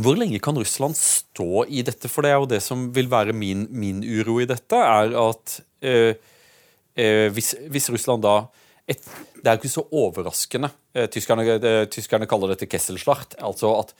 [0.00, 2.08] Hvor lenge kan Russland stå i dette?
[2.08, 5.60] For det er jo det som vil være min, min uro i dette, er at
[5.82, 6.14] øh,
[6.96, 8.46] øh, hvis, hvis Russland da
[8.90, 10.72] et, det er jo ikke så overraskende.
[10.94, 13.38] Eh, tyskerne, eh, tyskerne kaller dette Kesselschlacht.
[13.38, 13.94] Altså at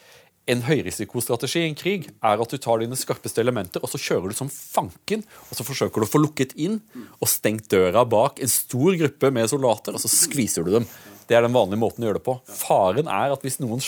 [0.50, 4.32] en høyrisikostrategi i en krig er at du tar dine skarpeste elementer og så kjører
[4.32, 5.22] du som fanken.
[5.48, 6.80] og Så forsøker du å få lukket inn
[7.20, 10.88] og stengt døra bak en stor gruppe med soldater, og så skviser du dem.
[11.30, 12.32] Det er den vanlige måten å gjøre det på.
[12.50, 13.78] Faren er at hvis noen,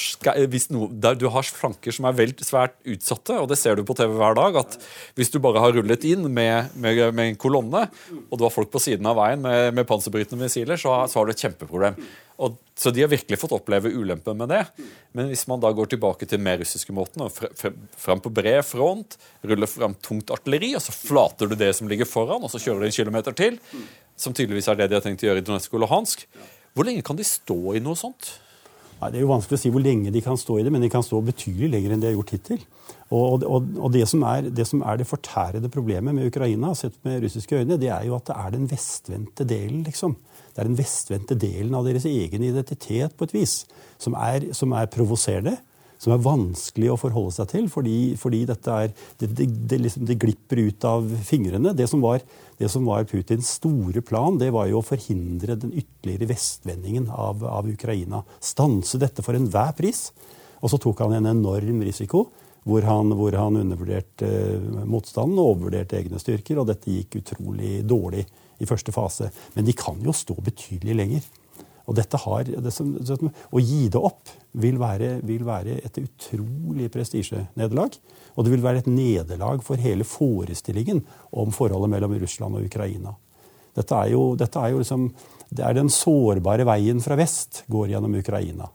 [0.52, 3.96] hvis noen Du har flanker som er vel svært utsatte, og det ser du på
[3.98, 4.60] TV hver dag.
[4.60, 4.76] at
[5.18, 7.88] Hvis du bare har rullet inn med, med, med en kolonne,
[8.28, 11.26] og du har folk på siden av veien med, med panserbrytende missiler, så, så, har
[11.26, 11.98] du et kjempeproblem.
[12.46, 14.62] Og, så de har virkelig fått oppleve ulempen med det.
[15.10, 17.34] Men hvis man da går tilbake til mer russiske måten, og
[17.98, 22.06] fram på bred front, ruller fram tungt artilleri, og så flater du det som ligger
[22.06, 23.58] foran, og så kjører du en kilometer til,
[24.14, 26.28] som tydeligvis er det de har tenkt å gjøre i Donetsk og Luhansk,
[26.72, 28.30] hvor lenge kan de stå i noe sånt?
[29.02, 30.84] Nei, det er jo vanskelig å si hvor lenge de kan stå i det, men
[30.84, 32.60] de kan stå betydelig lenger enn de har gjort hittil.
[33.10, 36.94] Og, og, og det, som er, det, som er, det fortærede problemet med Ukraina, sett
[37.04, 40.14] med russiske øyne, det er jo at det er den vestvendte delen, liksom.
[40.52, 43.56] Det er den vestvendte delen av deres egen identitet, på et vis,
[44.00, 45.58] som er, som er provoserende
[46.02, 50.06] som er vanskelig å forholde seg til, fordi, fordi dette er, det, det, det, liksom,
[50.08, 51.74] det, glipper ut av fingrene.
[51.78, 52.24] Det som, var,
[52.58, 57.44] det som, var, Putins store plan, det var jo å forhindre den ytterligere vestvendingen av,
[57.46, 58.24] av Ukraina.
[58.42, 60.08] Stanse dette for enhver pris.
[60.62, 62.26] Og så tok han en enorm risiko.
[62.62, 66.60] Hvor han, hvor han undervurderte uh, motstanden og overvurderte egne styrker.
[66.62, 68.22] Og dette gikk utrolig dårlig
[68.62, 69.30] i første fase.
[69.56, 71.30] Men de kan jo stå betydelig lenger.
[71.88, 74.30] Og dette har, det som, Å gi det opp
[74.62, 77.96] vil være, vil være et utrolig prestisjenederlag.
[78.36, 83.16] Og det vil være et nederlag for hele forestillingen om forholdet mellom Russland og Ukraina.
[83.76, 85.08] Dette er jo, dette er jo liksom,
[85.52, 88.68] det er den sårbare veien fra vest går gjennom Ukraina.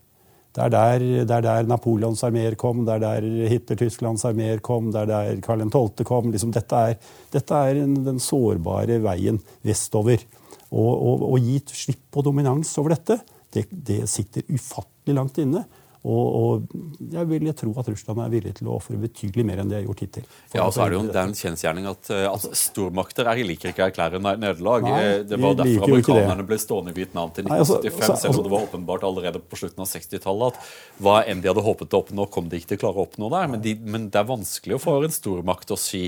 [0.58, 4.88] Det er der, det er der Napoleons armeer kom, det er der Hitler-Tysklands armeer kom,
[4.90, 6.02] det er der Karl 12.
[6.08, 6.32] kom.
[6.34, 6.96] Liksom, dette er,
[7.34, 10.24] dette er den sårbare veien vestover.
[10.72, 13.22] Å gi slipp på dominans over dette,
[13.56, 15.66] det, det sitter ufattelig langt inne.
[16.08, 19.72] Og, og jeg vil tro at Russland er villig til å ofre betydelig mer enn
[19.72, 20.28] de har gjort hittil.
[20.54, 23.74] Ja, så er Det jo det er en kjensgjerning at, eh, at stormakter er liker
[23.74, 24.88] ikke å erklære nederlag.
[24.88, 28.54] Eh, det var derfor amerikanerne ble stående i Vietnam til 1975, altså, selv om det
[28.54, 30.72] var åpenbart allerede på slutten av 60-tallet at
[31.04, 33.32] hva enn de hadde håpet å oppnå, kom de ikke til å klare å oppnå
[33.34, 33.52] der.
[33.52, 36.08] Men, de, men det er vanskelig for en stormakt å si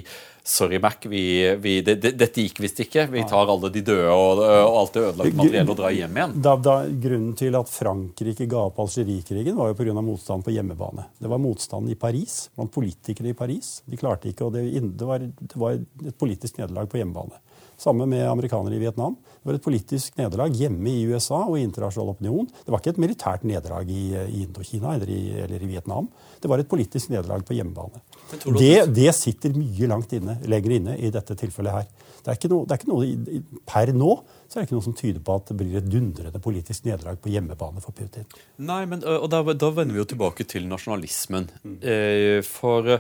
[0.50, 3.04] Sorry, Mac, vi, vi, det, det, dette gikk visst ikke.
[3.14, 6.34] Vi tar alle de døde og, og alt det ødelagte materiellet og drar hjem igjen.
[6.48, 9.94] Da, da, grunnen til at Frankrike ga opp Algerikrigen, var jo pga.
[10.02, 11.06] motstand på hjemmebane.
[11.22, 13.70] Det var motstand i Paris, blant politikere i Paris.
[13.86, 17.38] De klarte ikke, og det, det, var, det var et politisk nederlag på hjemmebane.
[17.80, 19.14] Samme med amerikanere i Vietnam.
[19.40, 22.50] Det var et politisk nederlag hjemme i USA og i internasjonal opinion.
[22.66, 26.10] Det var ikke et militært nederlag i, i Indokina eller i, eller i, Vietnam.
[26.44, 28.02] Det var et politisk nederlag på hjemmebane.
[28.30, 31.88] Det, det, sitter mye langt inne, lenger inne i dette tilfellet her.
[32.20, 34.12] Det er ikke noe, er ikke noe per nå
[34.50, 37.20] så er det ikke noe som tyder på at det blir et dundrende politisk nederlag
[37.22, 38.26] på hjemmebane for Putin.
[38.66, 41.46] Nei, men og da, da vender vi jo tilbake til nasjonalismen.
[41.86, 42.96] Eh, for,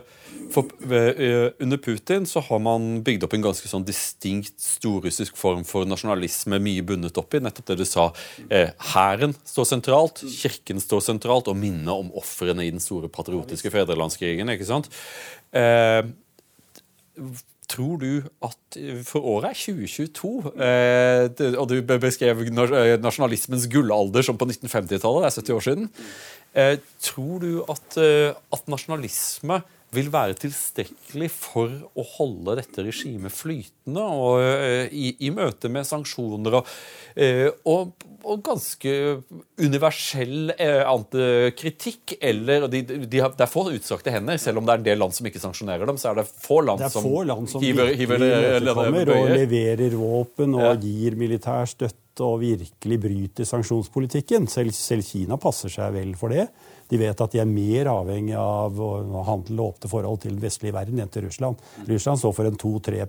[0.53, 5.89] for under Putin så har man bygd opp en ganske sånn distinkt storrussisk form for
[5.89, 8.11] nasjonalisme, mye bundet opp i nettopp det du sa.
[8.93, 13.73] Hæren eh, står sentralt, kirken står sentralt, og minnet om ofrene i den store patriotiske
[13.73, 14.53] fedrelandskrigen.
[14.53, 14.93] ikke sant?
[17.69, 20.31] Tror du at For året er 2022,
[20.65, 25.89] eh, og du beskrev eh, nasjonalismens gullalder som på 1950-tallet, det er 70 år siden.
[26.57, 29.61] Eh, tror du at, eh, at, nasjonalisme
[29.95, 35.87] vil være tilstrekkelig for å holde dette regimet flytende og, eh, i, i, møte med
[35.87, 36.73] sanksjoner og,
[37.17, 37.95] eh, og
[38.27, 38.91] og ganske
[39.59, 42.15] universell eh, kritikk.
[42.19, 45.01] Eller de, de har, det er få utstrakte hender, selv om det er en del
[45.03, 45.99] land som ikke sanksjonerer dem.
[46.01, 49.95] så er det få land, det som, få land som hiver, hiver, hiver og leverer
[49.99, 50.75] våpen og ja.
[50.83, 54.49] gir militær støtte og virkelig bryter sanksjonspolitikken.
[54.51, 56.49] Selv, selv, Kina passer seg vel for det.
[56.89, 58.79] De vet at de er mer avhengig av
[59.27, 61.61] handel og åpne forhold til den vestlige verden enn til Russland.
[61.89, 63.03] Russland står for en 2-3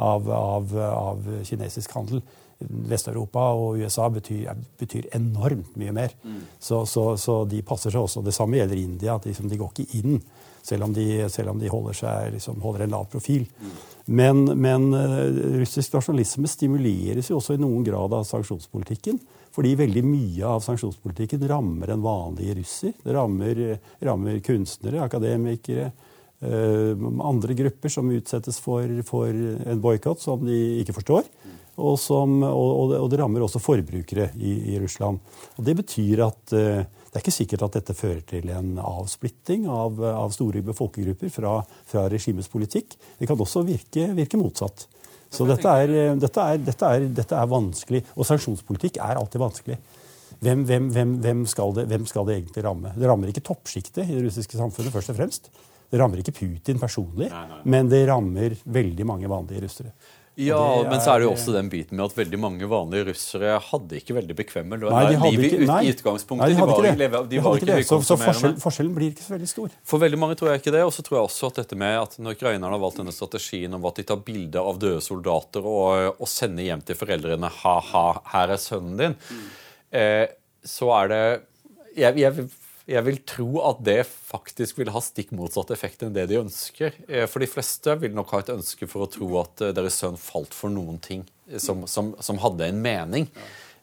[0.00, 2.22] av, av, av kinesisk handel.
[2.60, 6.12] Vest-Europa og USA betyr, betyr, enormt mye mer.
[6.22, 6.42] Mm.
[6.60, 8.22] Så, så, så, de passer seg også.
[8.24, 9.14] Det samme gjelder India.
[9.16, 10.20] at liksom, De går ikke inn,
[10.62, 13.46] selv om de, selv om de holder, seg, liksom, holder, en lav profil.
[13.60, 13.78] Mm.
[14.20, 15.24] Men, men uh,
[15.62, 19.20] russisk nasjonalisme stimuleres jo også i noen grad av sanksjonspolitikken.
[19.50, 22.92] Fordi veldig mye av sanksjonspolitikken rammer en vanlig russer.
[23.02, 23.64] Det rammer,
[24.04, 25.88] rammer kunstnere, akademikere,
[26.44, 31.24] uh, andre grupper som utsettes for, for en boikott som de ikke forstår.
[31.80, 35.20] Og, som, og, og, det rammer også forbrukere i, i Russland.
[35.56, 39.64] Og det betyr at uh, det er ikke sikkert at dette fører til en avsplitting
[39.66, 41.56] av, av store folkegrupper fra,
[41.90, 42.94] fra, regimets politikk.
[43.18, 44.86] Det kan også virke, virke motsatt.
[45.30, 48.04] Så dette er, dette, er, dette, er, dette er, vanskelig.
[48.14, 49.80] Og sanksjonspolitikk er alltid vanskelig.
[50.40, 50.86] Hvem, hvem,
[51.20, 52.94] hvem, skal det, hvem, skal det, egentlig ramme?
[52.94, 55.50] Det rammer ikke toppsjiktet i det russiske samfunnet, først og fremst.
[55.90, 57.60] Det rammer ikke Putin personlig, nei, nei.
[57.74, 59.90] men det rammer veldig mange vanlige russere.
[60.40, 63.08] Ja, er, men så er det jo også den biten med at veldig mange vanlige
[63.10, 66.44] russere hadde ikke veldig bekvemme nei, de ikke, nei, i utgangspunktet.
[66.44, 69.26] Nei, de, hadde de, var, de, de var ikke, Så, så forskjell, forskjellen blir ikke
[69.26, 69.74] så veldig stor.
[69.92, 70.84] For veldig mange tror jeg ikke det.
[70.88, 73.76] Og så tror jeg også at dette med at når ukrainerne har valgt denne strategien
[73.76, 78.06] om at de tar bilde av døde soldater og, og sender hjem til foreldrene ha-ha,
[78.32, 79.46] her er sønnen din, mm.
[80.00, 80.26] eh,
[80.66, 81.22] så er det
[81.98, 82.48] jeg, jeg
[82.90, 86.96] jeg vil tro at det faktisk vil ha stikk motsatt effekt enn det de ønsker.
[87.06, 90.00] Eh, for de fleste vil nok ha et ønske for å tro at eh, deres
[90.02, 91.24] sønn falt for noen ting
[91.58, 93.28] som, som, som hadde en mening.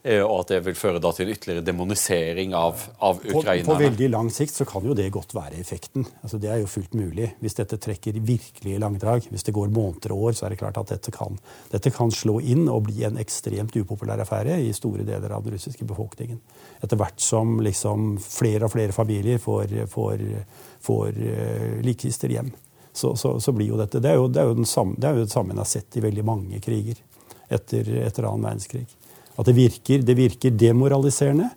[0.07, 3.65] Eh, og at det vil føre til ytterligere demonisering av, av ukrainerne.
[3.65, 6.05] På, på, veldig lang sikt så kan jo det godt være effekten.
[6.21, 7.33] Altså Det er jo fullt mulig.
[7.43, 10.79] Hvis dette trekker virkelig langdrag, hvis det går måneder og år, så er det klart
[10.79, 11.35] at dette kan,
[11.73, 15.57] dette kan slå inn og bli en ekstremt upopulær affære i store deler av den
[15.57, 16.39] russiske befolkningen.
[16.79, 20.23] Etter hvert som liksom flere og flere familier får, får,
[20.87, 22.53] får uh, likkister hjem,
[22.93, 25.19] så, så, så, blir jo dette Det er jo det, er jo samme, det er
[25.19, 26.97] jo det samme en har sett i veldig mange kriger
[27.53, 28.87] etter, etter annen verdenskrig.
[29.37, 31.51] At det virker, det virker demoraliserende,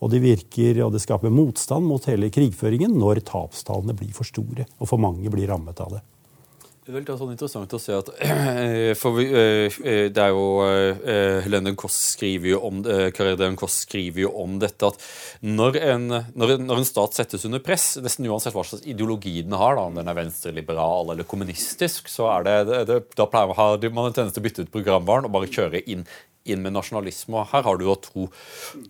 [0.00, 4.68] og det, virker, og det skaper motstand mot hele krigføringen når tapstallene blir for store
[4.76, 6.04] og for mange blir rammet av det.
[6.86, 8.10] Det er veldig sånn interessant å se at
[9.00, 12.84] for vi, eh, eh, det er jo eh, Helene Koss skriver jo om
[13.58, 15.02] Koss skriver jo om dette at
[15.42, 16.06] når en,
[16.38, 19.98] når, en, stat settes under press, nesten uansett hva slags ideologi den har, da, om
[19.98, 23.50] den er venstreliberal eller kommunistisk, så er det, det da pleier
[23.90, 26.06] man en tendens til å bytte ut programvaren og bare kjøre inn
[26.52, 27.40] inn med nasjonalisme.
[27.40, 28.26] Og her har du jo to,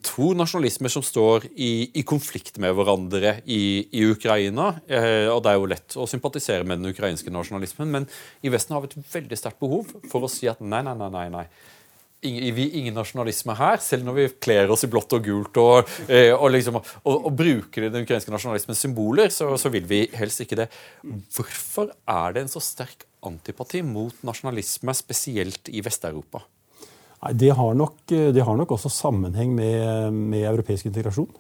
[0.07, 4.75] to nasjonalismer som står i, i konflikt med hverandre i, i Ukraina.
[4.87, 8.11] Eh, og det er jo lett å sympatisere med den ukrainske nasjonalismen, men
[8.43, 11.11] i Vesten har vi et veldig sterkt behov for å si at nei, nei, nei,
[11.15, 11.27] nei.
[11.41, 11.49] nei.
[12.25, 16.33] Ingen, ingen nasjonalisme her, selv når vi kler oss i blått og gult og, eh,
[16.33, 20.59] og, liksom, og, og bruker den ukrainske nasjonalismens symboler, så, så vil vi helst ikke
[20.63, 20.67] det.
[21.37, 26.43] Hvorfor er det en så sterk antipati mot nasjonalisme, spesielt i Vest-Europa?
[27.27, 31.31] Nei, det har, nok, det har nok også sammenheng med, med, europeisk integrasjon.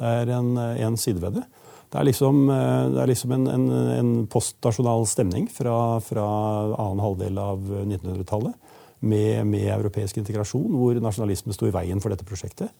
[0.00, 1.44] Det er en, en side ved det.
[1.90, 6.26] Det er liksom, det er liksom en, en, en postnasjonal stemning fra, fra,
[6.74, 8.54] annen halvdel av 1900-tallet
[9.00, 12.70] med, med, europeisk integrasjon, hvor nasjonalisme sto i veien for dette prosjektet.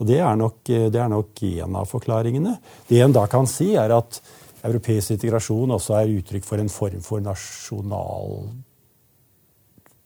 [0.00, 2.56] Og Det er nok, det er nok en av forklaringene.
[2.88, 4.20] Det en da kan si, er at
[4.64, 8.40] europeisk integrasjon også er uttrykk for en form for nasjonal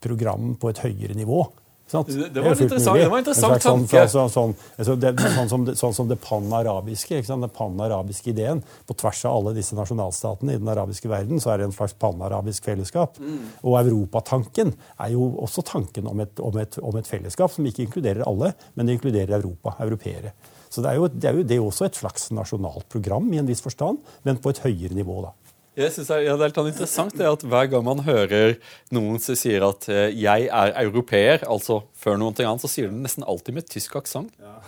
[0.02, 1.44] program på et høyere nivå.
[1.86, 4.00] Det, det, var en interessant, det var interessant sånn, tanke.
[4.10, 7.20] Sånn, sånn, sånn, det, sånn, som, sånn som det pan-arabiske.
[7.28, 8.62] Den pan-arabiske ideen.
[8.88, 11.94] På tvers av alle disse nasjonalstatene i den arabiske verden så er det en slags
[12.02, 13.20] pan-arabisk fellesskap.
[13.22, 13.38] Mm.
[13.62, 17.86] Og europatanken er jo også tanken om et, om, et, om et, fellesskap som ikke
[17.86, 20.34] inkluderer alle, men det inkluderer Europa, europeere.
[20.66, 23.38] Så det er, jo, det er jo det er også et slags nasjonalt program i
[23.38, 25.22] en viss forstand, men på et høyere nivå.
[25.22, 25.36] da.
[25.76, 28.54] Jeg synes det, er, ja, litt interessant det at Hver gang man hører
[28.96, 32.90] noen som sier at eh, 'jeg er europeer', altså før noen ting annet, så sier
[32.92, 34.32] de nesten alltid med tysk aksent.
[34.40, 34.54] Ja.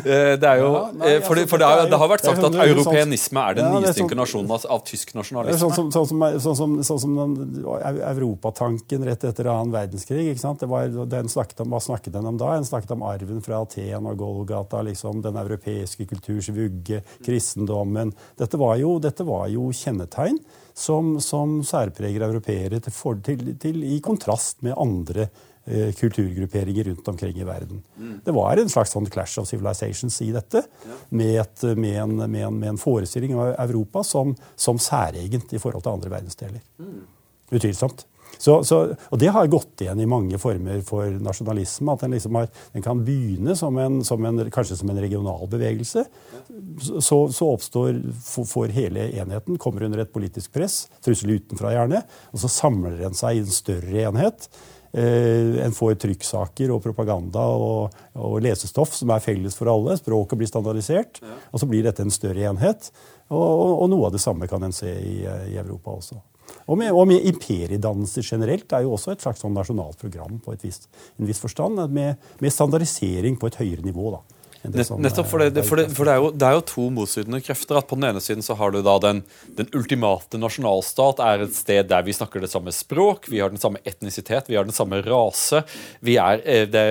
[0.00, 2.22] Eh, det er jo ja, nei, eh, For, det, for det, er, det, har vært
[2.24, 5.58] sagt at sånn- europeanisme er den ja, nyeste sånn- inkarnasjonen av, av, tysk nasjonalisme.
[5.60, 7.16] Sånn som, sånn som, sånn som, sånn som
[8.12, 10.30] Europatanken rett etter annen verdenskrig.
[10.30, 10.62] ikke sant?
[10.62, 12.54] Det var, den snakket om, Hva snakket den om da?
[12.54, 18.14] Den snakket om arven fra Aten og Golgata, liksom, den europeiske kulturs vugge, kristendommen.
[18.40, 20.38] Dette var jo, dette var jo kjennetegn
[20.80, 22.94] som, som særpreger europeere til,
[23.26, 25.28] til, til, i kontrast med andre
[25.98, 27.82] kulturgrupperinger rundt omkring i verden.
[27.96, 28.20] Mm.
[28.24, 31.00] Det var en slags sånn clash of civilizations i dette, ja.
[31.08, 35.62] med, et, med, en, med, en, med, en, forestilling av Europa som, som særegent i
[35.62, 36.64] forhold til andre verdensdeler.
[36.80, 37.02] Mm.
[37.50, 38.06] Utvilsomt.
[38.38, 38.78] Så, så,
[39.10, 41.92] og det har gått igjen i mange former for nasjonalisme.
[41.92, 45.44] At den, liksom har, den kan begynne som en, som en, kanskje som en regional
[45.50, 46.06] bevegelse.
[46.80, 52.40] Så, så oppstår, får hele enheten, kommer under et politisk press, trussel utenfra gjerne, og
[52.40, 54.48] så samler den seg i en større enhet.
[54.92, 59.94] Eh, en får trykksaker og propaganda og, og, lesestoff som er felles for alle.
[60.00, 61.20] Språket blir standardisert.
[61.22, 61.36] Ja.
[61.52, 62.90] Og så blir dette en større enhet.
[63.30, 66.18] Og, og, og, noe av det samme kan en se i, i Europa også.
[66.66, 70.88] Og med, med imperiedannelser generelt er jo også et slags sånn nasjonalt program på visst,
[71.18, 74.10] en viss forstand, med, med, standardisering på et høyere nivå.
[74.16, 74.39] da.
[74.62, 77.78] Nettopp, for, det, for, det, for det, er jo, det, er jo, to motstridende krefter.
[77.78, 79.22] at På den ene siden så har du da den,
[79.56, 83.62] den, ultimate nasjonalstat er et sted der vi snakker det samme språk, vi har den
[83.62, 85.62] samme etnisitet, vi har den samme rase.
[86.04, 86.84] Vi er, eh, det,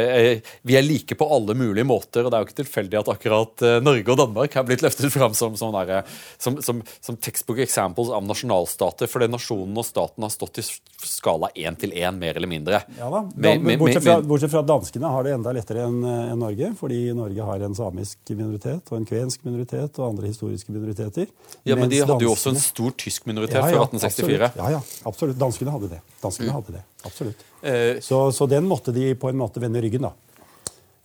[0.66, 3.66] vi er like på alle mulige måter, og det er jo ikke tilfeldig at akkurat
[3.68, 6.10] eh, Norge og Danmark har blitt løftet fram som, som, der,
[6.42, 10.66] som, som, som textbook examples av nasjonalstater, fordi nasjonen og staten har stått i
[11.06, 12.82] skala én til én, mer eller mindre.
[12.98, 17.06] Ja da, bortsett, fra, bortsett fra danskene har det enda lettere enn en Norge, fordi
[17.16, 21.28] Norge har en samisk minoritet og en kvensk minoritet og andre historiske minoriteter.
[21.64, 22.28] Ja, Men de hadde danskene...
[22.28, 24.50] jo også en stor tysk minoritet ja, ja, før 1864.
[24.50, 24.64] Absolutt.
[24.64, 25.40] Ja, ja, absolutt.
[25.40, 26.02] Danskene hadde det.
[26.24, 26.56] Danskene mm.
[26.58, 27.46] hadde det, absolutt.
[27.62, 30.16] Eh, så, så den måtte de på en måte vende ryggen, da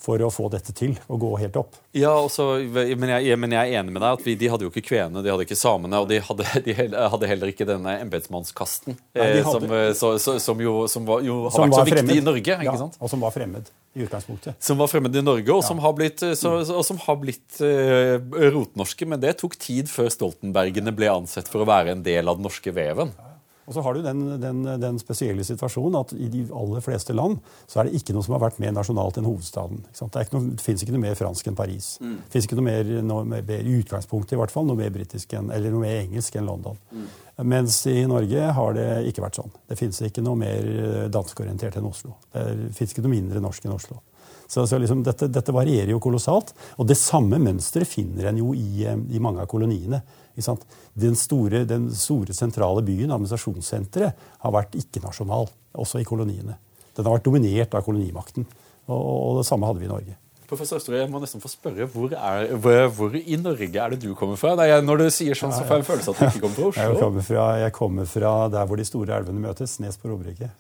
[0.05, 1.79] for å få dette til å gå helt opp.
[1.97, 4.73] Ja, også, men, jeg, men, jeg, er enig med deg at vi, de hadde jo
[4.73, 8.99] ikke kvenene, de hadde ikke samene, og de hadde, de hadde heller ikke denne embetsmannskasten,
[9.17, 9.65] de som,
[9.97, 12.59] så, så, som, jo, som var, jo har som vært så viktig i Norge.
[12.61, 13.01] ikke sant?
[13.01, 14.59] og som var fremmed i utgangspunktet.
[14.63, 15.69] Som var fremmed i Norge, og ja.
[15.69, 18.17] som har blitt, så, som har blitt uh,
[18.55, 19.07] rotnorske.
[19.07, 22.49] Men det tok tid før Stoltenbergene ble ansett for å være en del av den
[22.49, 23.15] norske veven.
[23.15, 23.34] Ja.
[23.65, 27.39] Og så har du den, den, den, spesielle situasjonen at i de aller fleste land
[27.71, 29.85] så er det ikke noe som har vært mer nasjonalt enn hovedstaden.
[29.89, 31.95] Det, noe, det fins ikke noe mer fransk enn Paris.
[32.05, 32.17] Mm.
[32.27, 35.33] Det fins ikke noe mer, noe mer, i utgangspunktet i hvert fall, noe mer britisk
[35.39, 36.81] enn, eller noe mer engelsk enn London.
[36.93, 37.07] Mm.
[37.51, 39.55] Mens i Norge har det ikke vært sånn.
[39.71, 42.19] Det fins ikke noe mer eh, danskorientert enn Oslo.
[42.35, 44.03] Det fins ikke noe mindre norsk enn Oslo.
[44.47, 46.53] Så, så liksom dette, dette, varierer jo kolossalt.
[46.79, 50.03] Og det samme mønsteret finner en jo i, eh, i mange av koloniene.
[50.35, 56.59] Den store, den store, sentrale byen, administrasjonssenteret, har vært ikke-nasjonal, også i koloniene.
[56.95, 58.47] Den har vært dominert av kolonimakten.
[58.85, 60.19] Og, og det samme hadde vi i Norge.
[60.45, 64.01] Professor Østerøy, jeg må nesten få spørre, hvor, er, hvor, hvor, i Norge er det
[64.03, 64.53] du kommer fra?
[64.59, 66.69] Nei, når du sier sånn, så får jeg en følelse at du ikke kommer fra
[66.71, 66.85] Oslo.
[66.85, 70.51] Jeg kommer fra, jeg kommer fra der hvor de store elvene møtes, Nes på Romerike.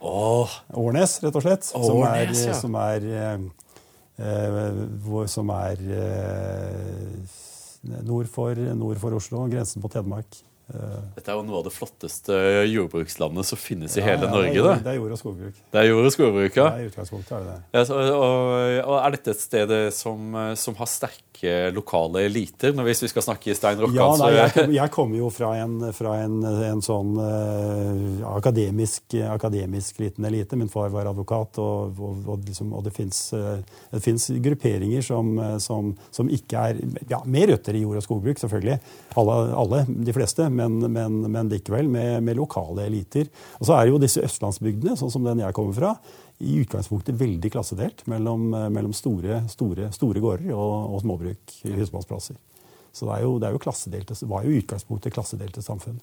[0.00, 0.50] Oh.
[0.80, 1.68] Årnes, rett og slett.
[1.68, 2.56] Som er, ja.
[2.58, 3.06] som er,
[4.18, 7.38] eh, hvor, som er eh,
[7.82, 10.42] nord for, nord for Oslo, grensen på Telemark.
[10.70, 12.36] Eh, Dette er jo noe av det flotteste
[12.70, 14.54] jordbrukslandet som finnes i hele ja, Norge.
[14.54, 15.56] Det er, det er jord og skogbruk.
[15.72, 16.68] Det er jord og skogbruk, ja.
[16.78, 17.58] I utgangspunktet er det det.
[17.74, 18.52] Ja, så, og,
[18.84, 21.26] og, Er dette et sted som, som, har sterke
[21.74, 23.98] lokale eliter, hvis vi skal snakke i Stein Rokkan?
[23.98, 26.38] Ja, nei, jeg, jeg kommer jo fra en, fra en,
[26.70, 30.58] en sånn uh, akademisk, akademisk, liten elite.
[30.60, 36.68] Min far var advokat, og, og liksom, det fins uh, grupperinger som, som, som, ikke
[36.70, 38.78] er ja, Med røtter i jord og skogbruk, selvfølgelig.
[39.18, 43.30] Alle, alle de fleste men, men, men likevel med, med, lokale eliter.
[43.58, 45.94] Og så er jo disse østlandsbygdene, sånn som den jeg kommer fra,
[46.40, 52.38] i utgangspunktet veldig klassedelt mellom, mellom store, store, store, gårder og, og småbruk, husmannsplasser.
[52.92, 56.00] Så det, er jo, det, jo var jo i utgangspunktet klassedelte samfunn.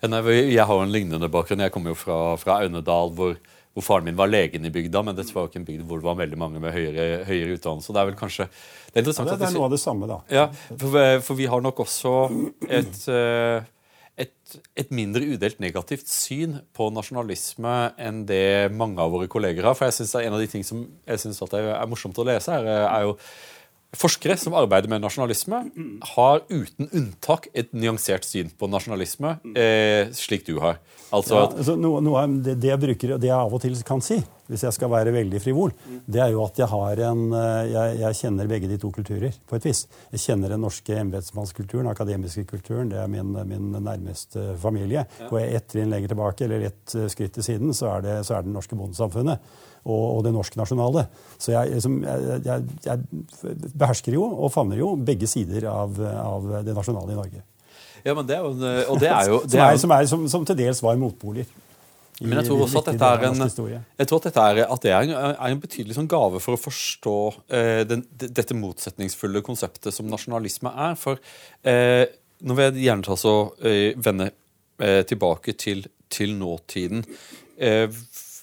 [0.00, 1.60] Jeg har jo en lignende bakgrunn.
[1.60, 3.36] Jeg kommer jo fra, fra Aunedal, hvor,
[3.80, 6.00] hvor, faren min var legen i bygda, men dette var jo ikke en bygd hvor
[6.00, 7.96] det var veldig mange med høyere, høyere utdannelse.
[7.96, 10.22] Det er vel kanskje det er, ja, det, det er noe av det samme, da.
[10.34, 12.14] Ja, for, for vi har nok også
[12.66, 13.68] et, eh,
[14.24, 19.78] et, et, mindre udelt negativt syn på nasjonalisme enn det mange av våre kolleger har.
[19.78, 22.58] For jeg synes En av de ting som jeg syns er, er morsomt å lese,
[22.58, 23.16] er, er jo
[23.96, 25.64] Forskere som arbeider med nasjonalisme,
[26.12, 30.78] har uten unntak et nyansert syn på nasjonalisme, eh, slik du har.
[31.10, 34.02] Altså, ja, altså noe, noe det, det, jeg bruker, det jeg av og til kan
[34.04, 34.20] si,
[34.50, 35.72] hvis jeg skal være veldig frivol,
[36.10, 39.38] det er jo at jeg har en eh, jeg, jeg, kjenner begge de to kulturer,
[39.46, 39.84] på et vis.
[40.12, 42.90] Jeg kjenner den norske embetsmannskulturen, akademiske kulturen.
[42.92, 45.06] Det er min, min nærmeste familie.
[45.30, 48.20] Går jeg ett trinn lenger tilbake, eller ett eh, skritt til siden, så er det,
[48.28, 49.50] så er det norske bondesamfunnet
[49.84, 51.06] og, og det norske nasjonale.
[51.38, 56.76] Så jeg, liksom, jeg, jeg, behersker jo og favner jo begge sider av, av, det
[56.76, 57.46] nasjonale i Norge.
[58.04, 60.46] Ja, men det er jo, og det er jo det er, som, er, som, som,
[60.48, 61.48] til dels var motpoler.
[62.20, 64.90] Men jeg tror også at dette er en, jeg tror at dette er, at det
[64.92, 67.16] er en, er en betydelig sånn gave for å forstå
[67.56, 70.98] eh, den, dette motsetningsfulle konseptet som nasjonalisme er.
[71.00, 71.20] For
[71.64, 72.04] eh,
[72.44, 74.30] nå vil jeg gjerne ta så eh, vende
[74.80, 77.06] eh, tilbake til, til nåtiden.
[77.56, 77.88] Eh,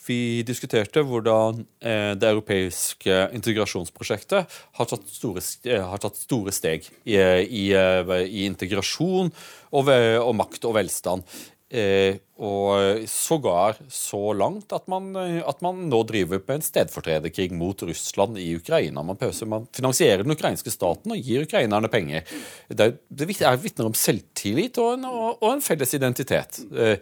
[0.08, 5.44] vi diskuterte hvordan eh, det europeiske integrasjonsprosjektet har tatt store,
[5.92, 11.28] har tatt store steg i, i, i integrasjon og, og, makt og velstand.
[11.68, 17.82] Eh, og sågar så langt at man, at man, nå driver på en stedfortrederkrig mot
[17.84, 19.03] Russland i Ukraina.
[19.03, 22.24] Man, pøser, man finansierer den ukrainske staten og gir ukrainerne penger.
[22.70, 26.61] Det, det er vitner om selvtillit og en, og en felles identitet.
[26.72, 27.01] Eh,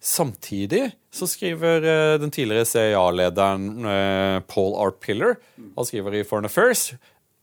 [0.00, 4.94] samtidig så skriver eh, den tidligere CIA-lederen eh, Paul R.
[5.02, 6.92] Piller han skriver i Foreign Affairs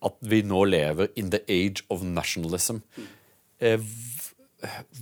[0.04, 2.82] at vi nå lever in the age of nationalism.
[3.60, 3.80] Eh,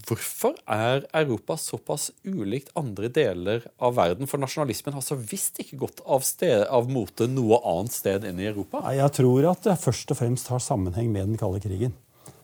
[0.08, 4.30] Hvorfor er Europa såpass ulikt andre deler av verden?
[4.30, 8.42] For nasjonalismen har så visst ikke gått av, sted, av mote noe annet sted enn
[8.42, 8.82] i Europa?
[8.96, 11.94] Jeg tror at det først og fremst har sammenheng med den kalde krigen.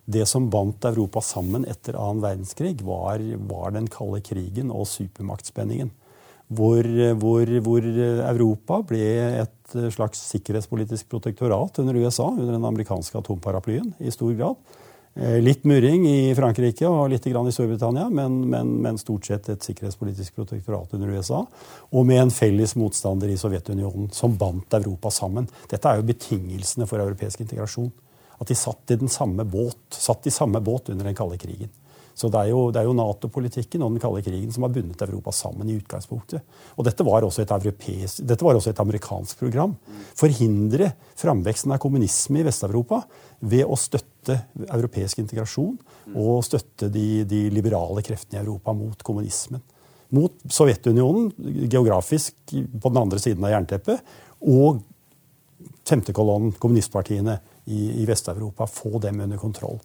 [0.07, 5.91] Det som bandt Europa sammen etter annen verdenskrig, var, var den kalde krigen og supermaktspenningen.
[6.47, 6.85] Hvor,
[7.19, 7.87] hvor, hvor,
[8.29, 9.07] Europa ble
[9.43, 14.77] et slags sikkerhetspolitisk protektorat under USA, under den amerikanske atomparaplyen, i stor grad.
[15.19, 19.63] Eh, litt murring i Frankrike og litt i Storbritannia, men, men, men, stort sett et
[19.65, 21.39] sikkerhetspolitisk protektorat under USA.
[21.89, 25.47] Og med en felles motstander i Sovjetunionen som bandt Europa sammen.
[25.71, 27.89] Dette er jo betingelsene for europeisk integrasjon.
[28.37, 31.73] At de satt i den samme båt, satt i samme båt under den kalde krigen.
[32.17, 35.69] Så det er jo, jo Nato-politikken og den kalde krigen som har bundet Europa sammen
[35.69, 36.41] i utgangspunktet.
[36.73, 37.51] Og dette var også et,
[38.25, 39.75] dette var også et amerikansk program.
[40.17, 43.03] Forhindre framveksten av kommunisme i Vest-Europa
[43.45, 45.75] ved å støtte europeisk integrasjon
[46.17, 49.61] og støtte de, de liberale kreftene i Europa mot kommunismen.
[50.17, 51.29] Mot Sovjetunionen,
[51.69, 54.01] geografisk på den andre siden av jernteppet,
[54.47, 54.81] og
[55.87, 57.37] femtekolonnen, kommunistpartiene
[57.69, 58.65] i, i Vest-Europa.
[58.71, 59.77] Få dem under kontroll.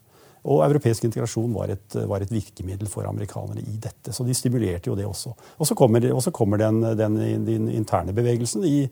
[0.42, 4.10] Og europeisk integrasjon var et, var et, virkemiddel for amerikanerne i dette.
[4.14, 5.34] Så de stimulerte jo det også.
[5.62, 8.88] Og så kommer, og så kommer den, den, den, interne bevegelsen i,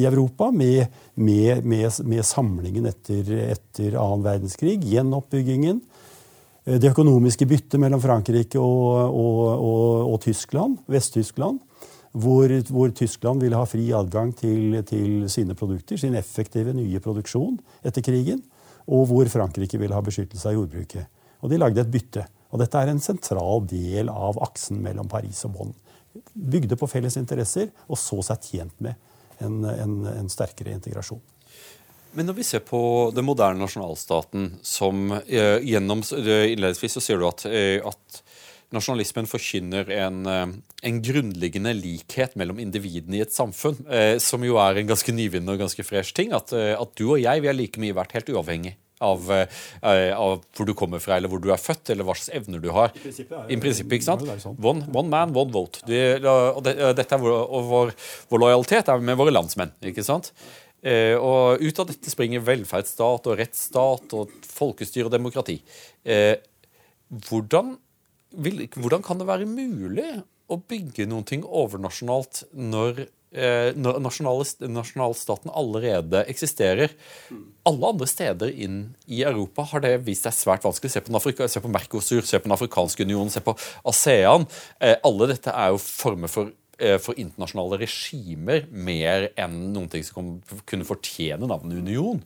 [0.00, 5.82] i Europa med, med, med, med, samlingen etter, etter annen verdenskrig, gjenoppbyggingen.
[6.64, 9.84] Eh, det økonomiske byttet mellom Frankrike og, og, og,
[10.14, 11.60] og Tyskland, Vest-Tyskland.
[12.14, 17.56] Hvor, hvor, Tyskland ville ha fri adgang til, til sine produkter, sin effektive nye produksjon
[17.82, 18.38] etter krigen
[18.84, 21.08] og hvor Frankrike ville ha beskyttelse av jordbruket.
[21.44, 22.24] Og de lagde et bytte.
[22.52, 25.74] Og dette er en sentral del av aksen mellom Paris og Bonn.
[26.34, 28.94] Bygde på felles interesser og så seg tjent med
[29.42, 31.22] en, en, en sterkere integrasjon.
[32.14, 32.78] Men når vi ser på
[33.14, 38.20] den moderne nasjonalstaten som eh, gjennom Innledningsvis så sier du at, eh, at
[38.74, 40.46] nasjonalismen forkynner en, eh,
[40.90, 45.54] en, grunnleggende likhet mellom individene i et samfunn, eh, som jo er en ganske nyvinnende
[45.54, 46.32] og ganske fresh ting.
[46.36, 48.76] At, eh, at, du og jeg vi har like mye vært helt uavhengig.
[49.04, 52.30] Av, eh, av, hvor du kommer fra, eller hvor du er født, eller hva slags
[52.38, 52.92] evner du har.
[52.94, 54.22] I prinsippet, ja, I prinsippet ikke sant?
[54.40, 54.56] Sånn.
[54.62, 55.82] One, one, man, one vote.
[55.84, 55.94] Du,
[56.30, 57.94] og, det, dette er vår, og vår,
[58.30, 59.74] vår, lojalitet er med våre landsmenn.
[59.90, 60.30] ikke sant?
[60.84, 65.58] Eh, og Ut av dette springer velferdsstat og rettsstat og folkestyre og demokrati.
[66.04, 66.36] Eh,
[67.24, 67.74] hvordan
[68.36, 70.08] vil, hvordan kan det være mulig
[70.50, 76.92] å bygge noen ting overnasjonalt når, eh, nasjonalstaten allerede eksisterer?
[77.66, 80.92] Alle andre steder inn i Europa har det vist seg svært vanskelig.
[80.92, 84.46] Se på, Afrika, se på Mercosur, se på Den afrikanske unionen, se på ASEAN.
[84.80, 90.02] Eh, alle dette er jo former for eh, for internasjonale regimer mer enn noen ting
[90.02, 92.22] som kunne fortjene navnet union.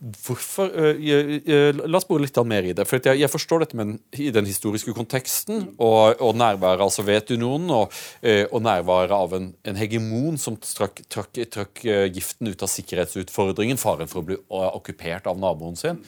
[0.00, 2.86] Hvorfor, uh, La oss bore litt mer i det.
[2.88, 7.92] for jeg, forstår dette med i den historiske konteksten og, og nærværet av Sovjetunionen og,
[8.24, 13.80] uh, og nærværet av en, en, hegemon som trakk, trakk, uh, giften ut av sikkerhetsutfordringen,
[13.80, 16.00] faren for å bli okkupert av naboen sin.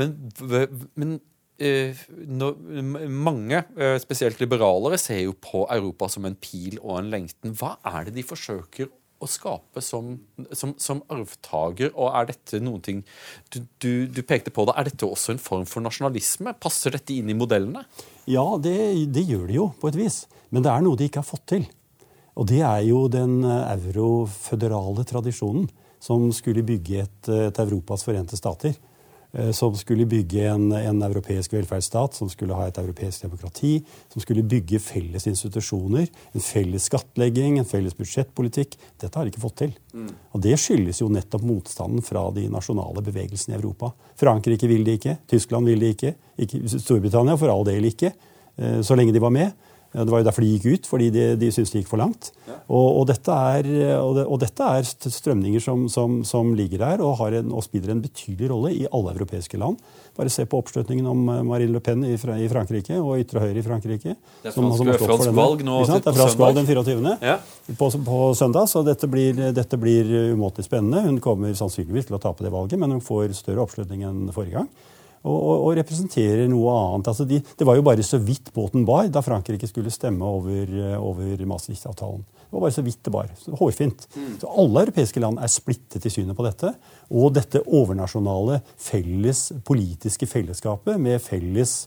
[0.00, 0.16] Men,
[0.96, 1.18] men
[2.40, 2.54] no,
[3.12, 3.58] mange,
[4.00, 7.52] spesielt liberalere, ser jo på Europa som en pil og en lengten.
[7.52, 8.88] Hva er det de forsøker
[9.20, 10.14] å skape som,
[10.56, 11.92] som, som arvtaker?
[11.94, 13.02] Og er dette noen ting
[13.52, 16.56] du, du, du, pekte på det, Er dette også en form for nasjonalisme?
[16.60, 17.84] Passer dette inn i modellene?
[18.30, 18.76] Ja, det,
[19.12, 20.24] det gjør det jo på et vis.
[20.50, 21.68] Men det er noe de ikke har fått til.
[22.40, 25.68] Og det er jo den euroføderale tradisjonen
[26.00, 28.78] som skulle bygge et, et Europas forente stater.
[29.32, 33.76] Eh, som skulle bygge en, en, europeisk velferdsstat, som skulle ha et europeisk demokrati,
[34.10, 38.74] som skulle bygge felles institusjoner, en felles skattlegging, en felles budsjettpolitikk.
[38.98, 39.76] Dette har de ikke fått til.
[39.94, 40.10] Mm.
[40.34, 43.92] Og Det skyldes jo nettopp motstanden fra de nasjonale bevegelsene i Europa.
[44.18, 46.14] Frankrike vil det ikke, Tyskland vil det ikke,
[46.46, 48.10] ikke Storbritannia for all del ikke,
[48.58, 49.54] eh, så lenge de var med.
[49.90, 52.28] Det var jo derfor de gikk ut, fordi de, de syntes det gikk for langt.
[52.46, 52.60] Ja.
[52.70, 53.66] Og, og, dette er,
[53.98, 57.96] og, det, og, dette er, strømninger som, som, som ligger der og, en, og, spiller
[57.96, 59.80] en betydelig rolle i alle europeiske land.
[60.14, 63.58] Bare se på oppslutningen om eh, Marine Le Pen i, i Frankrike og ytre høyre
[63.58, 64.14] i Frankrike.
[64.44, 67.16] Det er fransk, fransk valg nå Det er fransk valg den 24.
[67.26, 67.36] Ja.
[67.74, 71.02] På, på, søndag, så dette blir, dette blir umåtelig spennende.
[71.08, 74.60] Hun kommer sannsynligvis til å tape det valget, men hun får større oppslutning enn forrige
[74.60, 74.70] gang.
[75.20, 77.10] Og, og, og representerer noe annet.
[77.12, 80.70] Altså de, det var jo bare så vidt båten bar da Frankrike skulle stemme over,
[80.96, 82.24] over Maastricht-avtalen.
[82.50, 83.28] Det var bare så vidt det bar.
[83.38, 84.06] Så hårfint.
[84.16, 84.30] Mm.
[84.42, 86.72] Så alle europeiske land er splittet i synet på dette.
[87.14, 91.84] Og dette overnasjonale felles politiske fellesskapet med felles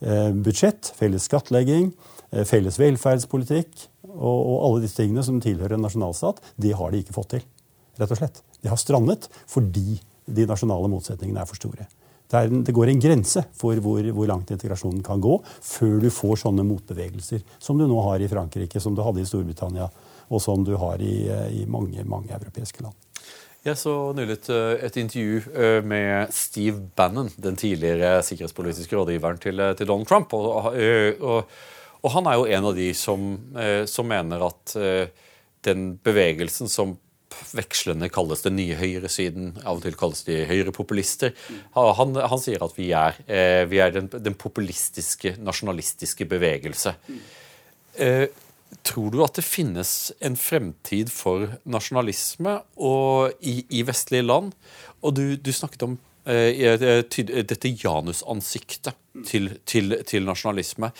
[0.00, 1.90] eh, budsjett, felles skattlegging,
[2.30, 3.84] eh, felles velferdspolitikk
[4.14, 7.44] og, og, alle disse tingene som tilhører en nasjonalstat, det har de ikke fått til.
[8.00, 8.40] Rett og slett.
[8.62, 11.90] De har strandet fordi de nasjonale motsetningene er for store.
[12.26, 16.08] Det, er, det går en grense for hvor, hvor, langt integrasjonen kan gå før du
[16.10, 19.86] får sånne motbevegelser som du nå har i Frankrike, som du hadde i Storbritannia,
[20.26, 21.18] og som du har i,
[21.62, 22.96] i mange, mange europeiske land.
[23.66, 24.48] Jeg så nylig et,
[24.86, 30.34] et, intervju eh, med Steve Bannon, den tidligere sikkerhetspolitiske rådgiveren til, eh, til Donald Trump.
[30.38, 31.50] Og, eh, og,
[31.98, 33.24] og, han er jo en av de som,
[33.90, 34.76] som mener at
[35.66, 36.92] den bevegelsen som
[37.56, 39.52] vekslende kalles den nye høyresiden.
[39.64, 41.34] Av og til kalles de høyrepopulister.
[41.76, 46.96] Han, han sier at vi er, eh, vi er den, den, populistiske, nasjonalistiske bevegelse.
[47.96, 48.26] Eh,
[48.86, 49.92] tror du at det finnes
[50.24, 52.58] en fremtid for nasjonalisme
[53.40, 54.52] i, i, vestlige land?
[55.02, 56.76] Og du, du snakket om eh,
[57.46, 60.90] dette janusansiktet til, til, til nasjonalisme.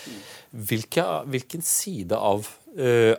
[0.51, 2.47] Hvilke, hvilken side av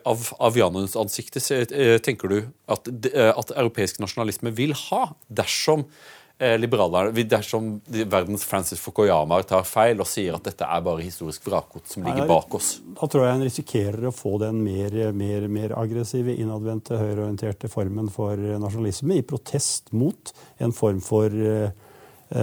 [0.04, 2.38] av, av Janus-ansiktet eh, tenker du
[2.70, 5.88] at, eh, at, europeisk nasjonalisme vil ha dersom
[6.38, 12.04] dersom verdens Francis Fukuyama tar feil og sier at dette er bare historisk vrakgods som
[12.06, 12.68] ligger bak oss?
[12.94, 18.06] Da tror jeg en risikerer å få den mer, mer, mer aggressive, innadvendte, høyreorienterte formen
[18.14, 20.30] for nasjonalisme i protest mot
[20.62, 21.34] en form for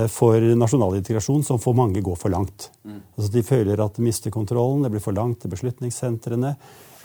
[0.09, 2.71] for nasjonal integrasjon som for mange går for langt.
[2.83, 2.99] Mm.
[3.15, 6.55] Altså de føler at de mister kontrollen, det blir for langt til beslutningssentrene.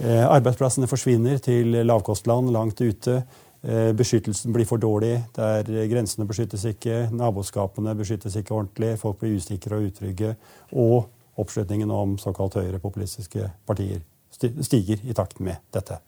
[0.00, 3.22] Eh, arbeidsplassene forsvinner til lavkostland langt ute.
[3.62, 5.18] Eh, beskyttelsen blir for dårlig.
[5.36, 8.98] Der grensene beskyttes ikke, naboskapene beskyttes ikke ordentlig.
[8.98, 10.36] Folk blir usikre og utrygge.
[10.72, 14.00] Og oppslutningen om såkalt høyrepopulistiske partier
[14.62, 15.98] stiger i takt med dette.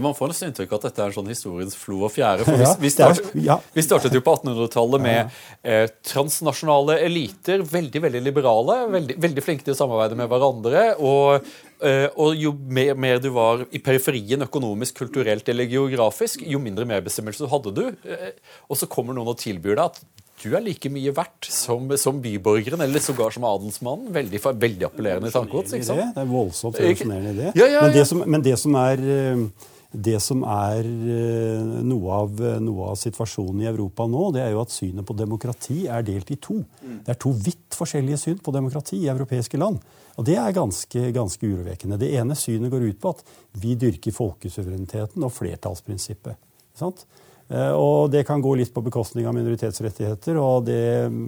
[0.00, 2.46] Man får nesten inntrykk av at dette er en sånn historiens flo og fjære.
[2.46, 3.58] for Vi, vi, startet, ja.
[3.74, 9.66] vi startet, jo på 1800-tallet med eh, transnasjonale eliter, veldig veldig liberale, veldig, veldig, flinke
[9.66, 10.86] til å samarbeide med hverandre.
[11.04, 11.52] Og,
[11.84, 16.88] eh, og jo mer, mer, du var i periferien økonomisk, kulturelt eller geografisk, jo mindre
[16.88, 17.84] medbestemmelse hadde du.
[18.08, 18.30] Eh,
[18.72, 20.02] og så kommer noen og tilbyr deg at
[20.42, 24.08] du er like mye verdt som, som byborgeren eller sågar som adelsmannen.
[24.14, 25.74] Veldig, veldig appellerende tankegods.
[25.76, 27.52] Det er voldsomt revolusjonerende idé.
[27.54, 27.84] Ja, ja, ja.
[27.84, 29.44] Men, det som, men det som er eh,
[29.92, 34.62] det som er eh, noe av, noe av, situasjonen i Europa nå, det er jo
[34.64, 36.62] at synet på demokrati er delt i to.
[36.80, 37.02] Mm.
[37.04, 39.82] Det er to vidt forskjellige syn på demokrati i europeiske land.
[40.16, 42.00] Og det er ganske, ganske urovekkende.
[42.00, 43.22] Det ene synet går ut på at
[43.60, 46.40] vi dyrker folkesuvereniteten og flertallsprinsippet.
[46.76, 47.04] Sant?
[47.52, 50.84] Eh, og det kan gå litt på bekostning av minoritetsrettigheter, og det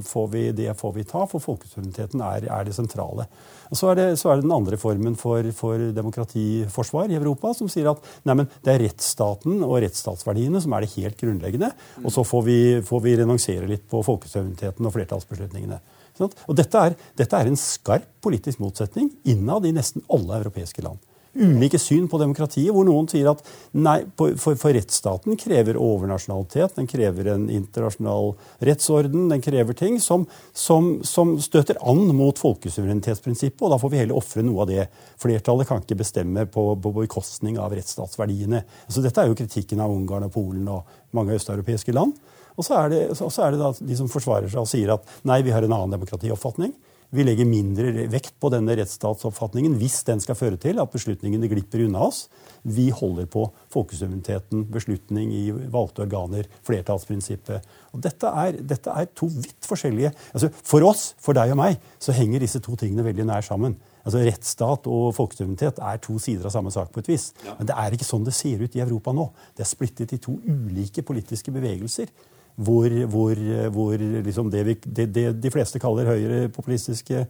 [0.09, 3.27] får vi, det får vi ta, for folkesuvereniteten er, er, det sentrale.
[3.68, 7.53] Og så er det, så er det den andre formen for, for, demokratiforsvar i Europa,
[7.59, 11.72] som sier at nei, det er rettsstaten og rettsstatsverdiene som er det helt grunnleggende,
[12.05, 15.81] og så får vi, får vi renonsere litt på folkesuvereniteten og flertallsbeslutningene.
[16.22, 21.03] Og dette er, dette er en skarp politisk motsetning innad i nesten alle europeiske land
[21.35, 23.43] ulike syn på demokratiet, hvor noen sier at
[23.74, 28.32] nei, for, for, rettsstaten krever overnasjonalitet, den krever en internasjonal
[28.64, 34.03] rettsorden, den krever ting som, som, som støter an mot folkesuverenitetsprinsippet, og da får vi
[34.03, 34.87] heller ofre noe av det.
[35.22, 38.64] Flertallet kan ikke bestemme på, på bekostning av rettsstatsverdiene.
[38.89, 42.16] Så dette er jo kritikken av Ungarn og Polen og mange østeuropeiske land.
[42.55, 45.41] Og så er det, så er det de som forsvarer seg og sier at nei,
[45.43, 46.74] vi har en annen demokratioppfatning.
[47.14, 51.84] Vi legger mindre vekt på denne rettsstatsoppfatningen hvis den skal føre til at beslutningene glipper
[51.84, 52.24] unna oss.
[52.66, 57.68] Vi holder på folkesuvereniteten, beslutning i valgte organer, flertallsprinsippet.
[57.94, 61.78] Og dette er, dette er to vidt forskjellige altså For oss, for deg og meg,
[62.02, 63.78] så henger disse to tingene veldig nær sammen.
[64.02, 67.30] Altså Rettsstat og folkesuverenitet er to sider av samme sak på et vis.
[67.46, 69.30] Men det er ikke sånn det ser ut i Europa nå.
[69.54, 72.10] Det er splittet i to ulike politiske bevegelser
[72.55, 73.34] hvor, hvor,
[73.74, 77.26] hvor liksom det, vi, det, det, de fleste kaller høyrepopulistiske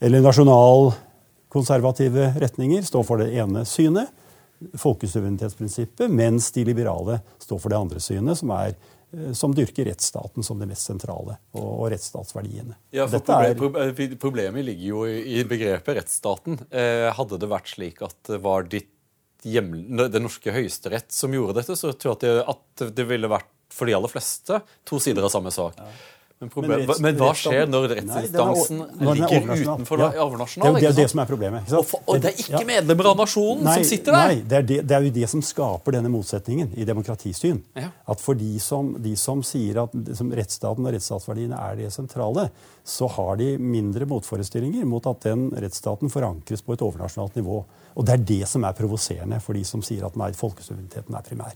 [0.00, 4.08] eller nasjonalkonservative retninger, står for det ene synet,
[4.80, 8.74] folkesuverenitetsprinsippet, mens de liberale står for det andre synet, som, er,
[9.12, 12.74] eh, som dyrker rettsstaten som det mest sentrale, og, og rettsstatsverdiene.
[12.96, 16.60] Ja, for problem, er, eh, Problemet ligger jo i begrepet rettsstaten.
[16.68, 18.92] Eh, hadde det vært slik at det var ditt
[19.48, 23.32] hjemle, det norske høyesterett som gjorde dette, så tror jeg at det, at det ville
[23.32, 25.78] vært for de aller fleste to sider av samme sak.
[25.78, 25.90] Ja.
[26.40, 30.06] Men, men, men hva skjer når rettsinstansen ligger utenfor ja.
[30.24, 30.78] overnasjonal?
[30.78, 31.68] Det, det, er det som er problemet.
[31.76, 34.30] Og, for, og, det er ikke medlemmer av nasjonen nei, som sitter der?
[34.30, 37.60] Nei, det er, det, det er, jo det som skaper denne motsetningen i demokratisyn.
[37.76, 37.90] Ja.
[38.08, 42.48] At for de som, de som sier at som rettsstaten og rettsstatsverdiene er det sentrale,
[42.88, 47.66] så har de mindre motforestillinger mot at den rettsstaten forankres på et overnasjonalt nivå.
[48.00, 51.28] Og det er det som er provoserende for de som sier at nei, folkesuvereniteten er
[51.28, 51.52] primær.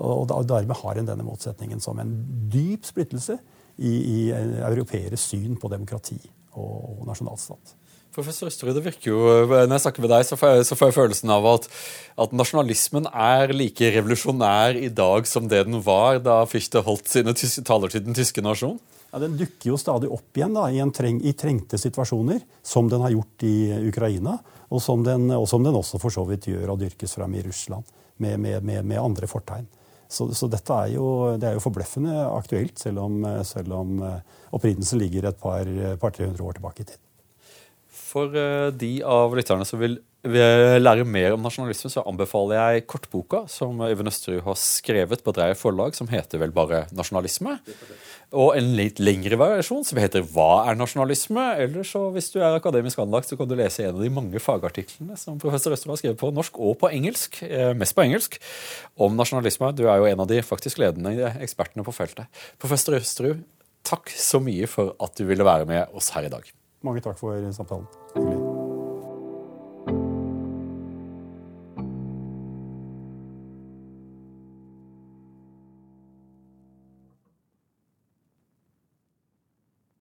[0.00, 2.14] Og, og dermed har en denne motsetningen som en
[2.52, 3.36] dyp splittelse
[3.80, 6.18] i, i europeeres syn på demokrati
[6.56, 7.76] og, og nasjonalstat.
[8.10, 10.88] Professor Østerud, det virker jo, Når jeg snakker med deg, så får jeg, så får
[10.90, 11.68] jeg følelsen av at,
[12.24, 17.36] at, nasjonalismen er like revolusjonær i dag som det den var da Fichte holdt sine
[17.66, 18.80] taler til den tyske nasjonen?
[19.10, 23.02] Ja, Den dukker jo stadig opp igjen da, i, treng, i, trengte situasjoner, som den
[23.02, 23.54] har gjort i
[23.90, 24.36] Ukraina,
[24.70, 27.42] og som den, og som den også for så vidt gjør og dyrkes fram i
[27.42, 27.86] Russland,
[28.22, 29.66] med, med, med, med andre fortegn.
[30.10, 31.06] Så, så, dette er jo,
[31.38, 36.16] det er jo forbløffende aktuelt, selv om, selv om eh, opprinnelsen ligger et par-tre par,
[36.18, 36.98] hundre år tilbake i tid.
[37.94, 43.46] For eh, de av lytterne som vil lære mer om nasjonalisme, så anbefaler jeg kortboka
[43.48, 47.56] som Øyvind Østerud har skrevet på Dreie forlag, som heter vel bare 'Nasjonalisme'.
[48.30, 52.54] Og en litt lengre variasjon som heter 'Hva er nasjonalisme?' Eller så hvis du er
[52.54, 55.96] akademisk anlagt, så kan du lese en av de mange fagartiklene som professor Østerud har
[55.96, 58.38] skrevet på norsk og på engelsk, eh, mest på engelsk,
[58.96, 59.74] om nasjonalisme.
[59.74, 62.26] Du er jo en av de faktisk ledende ekspertene på feltet.
[62.58, 63.42] Professor Østerud,
[63.82, 66.42] takk så mye for at du ville være med oss her i dag.
[66.84, 68.39] Mange takk for samtalen.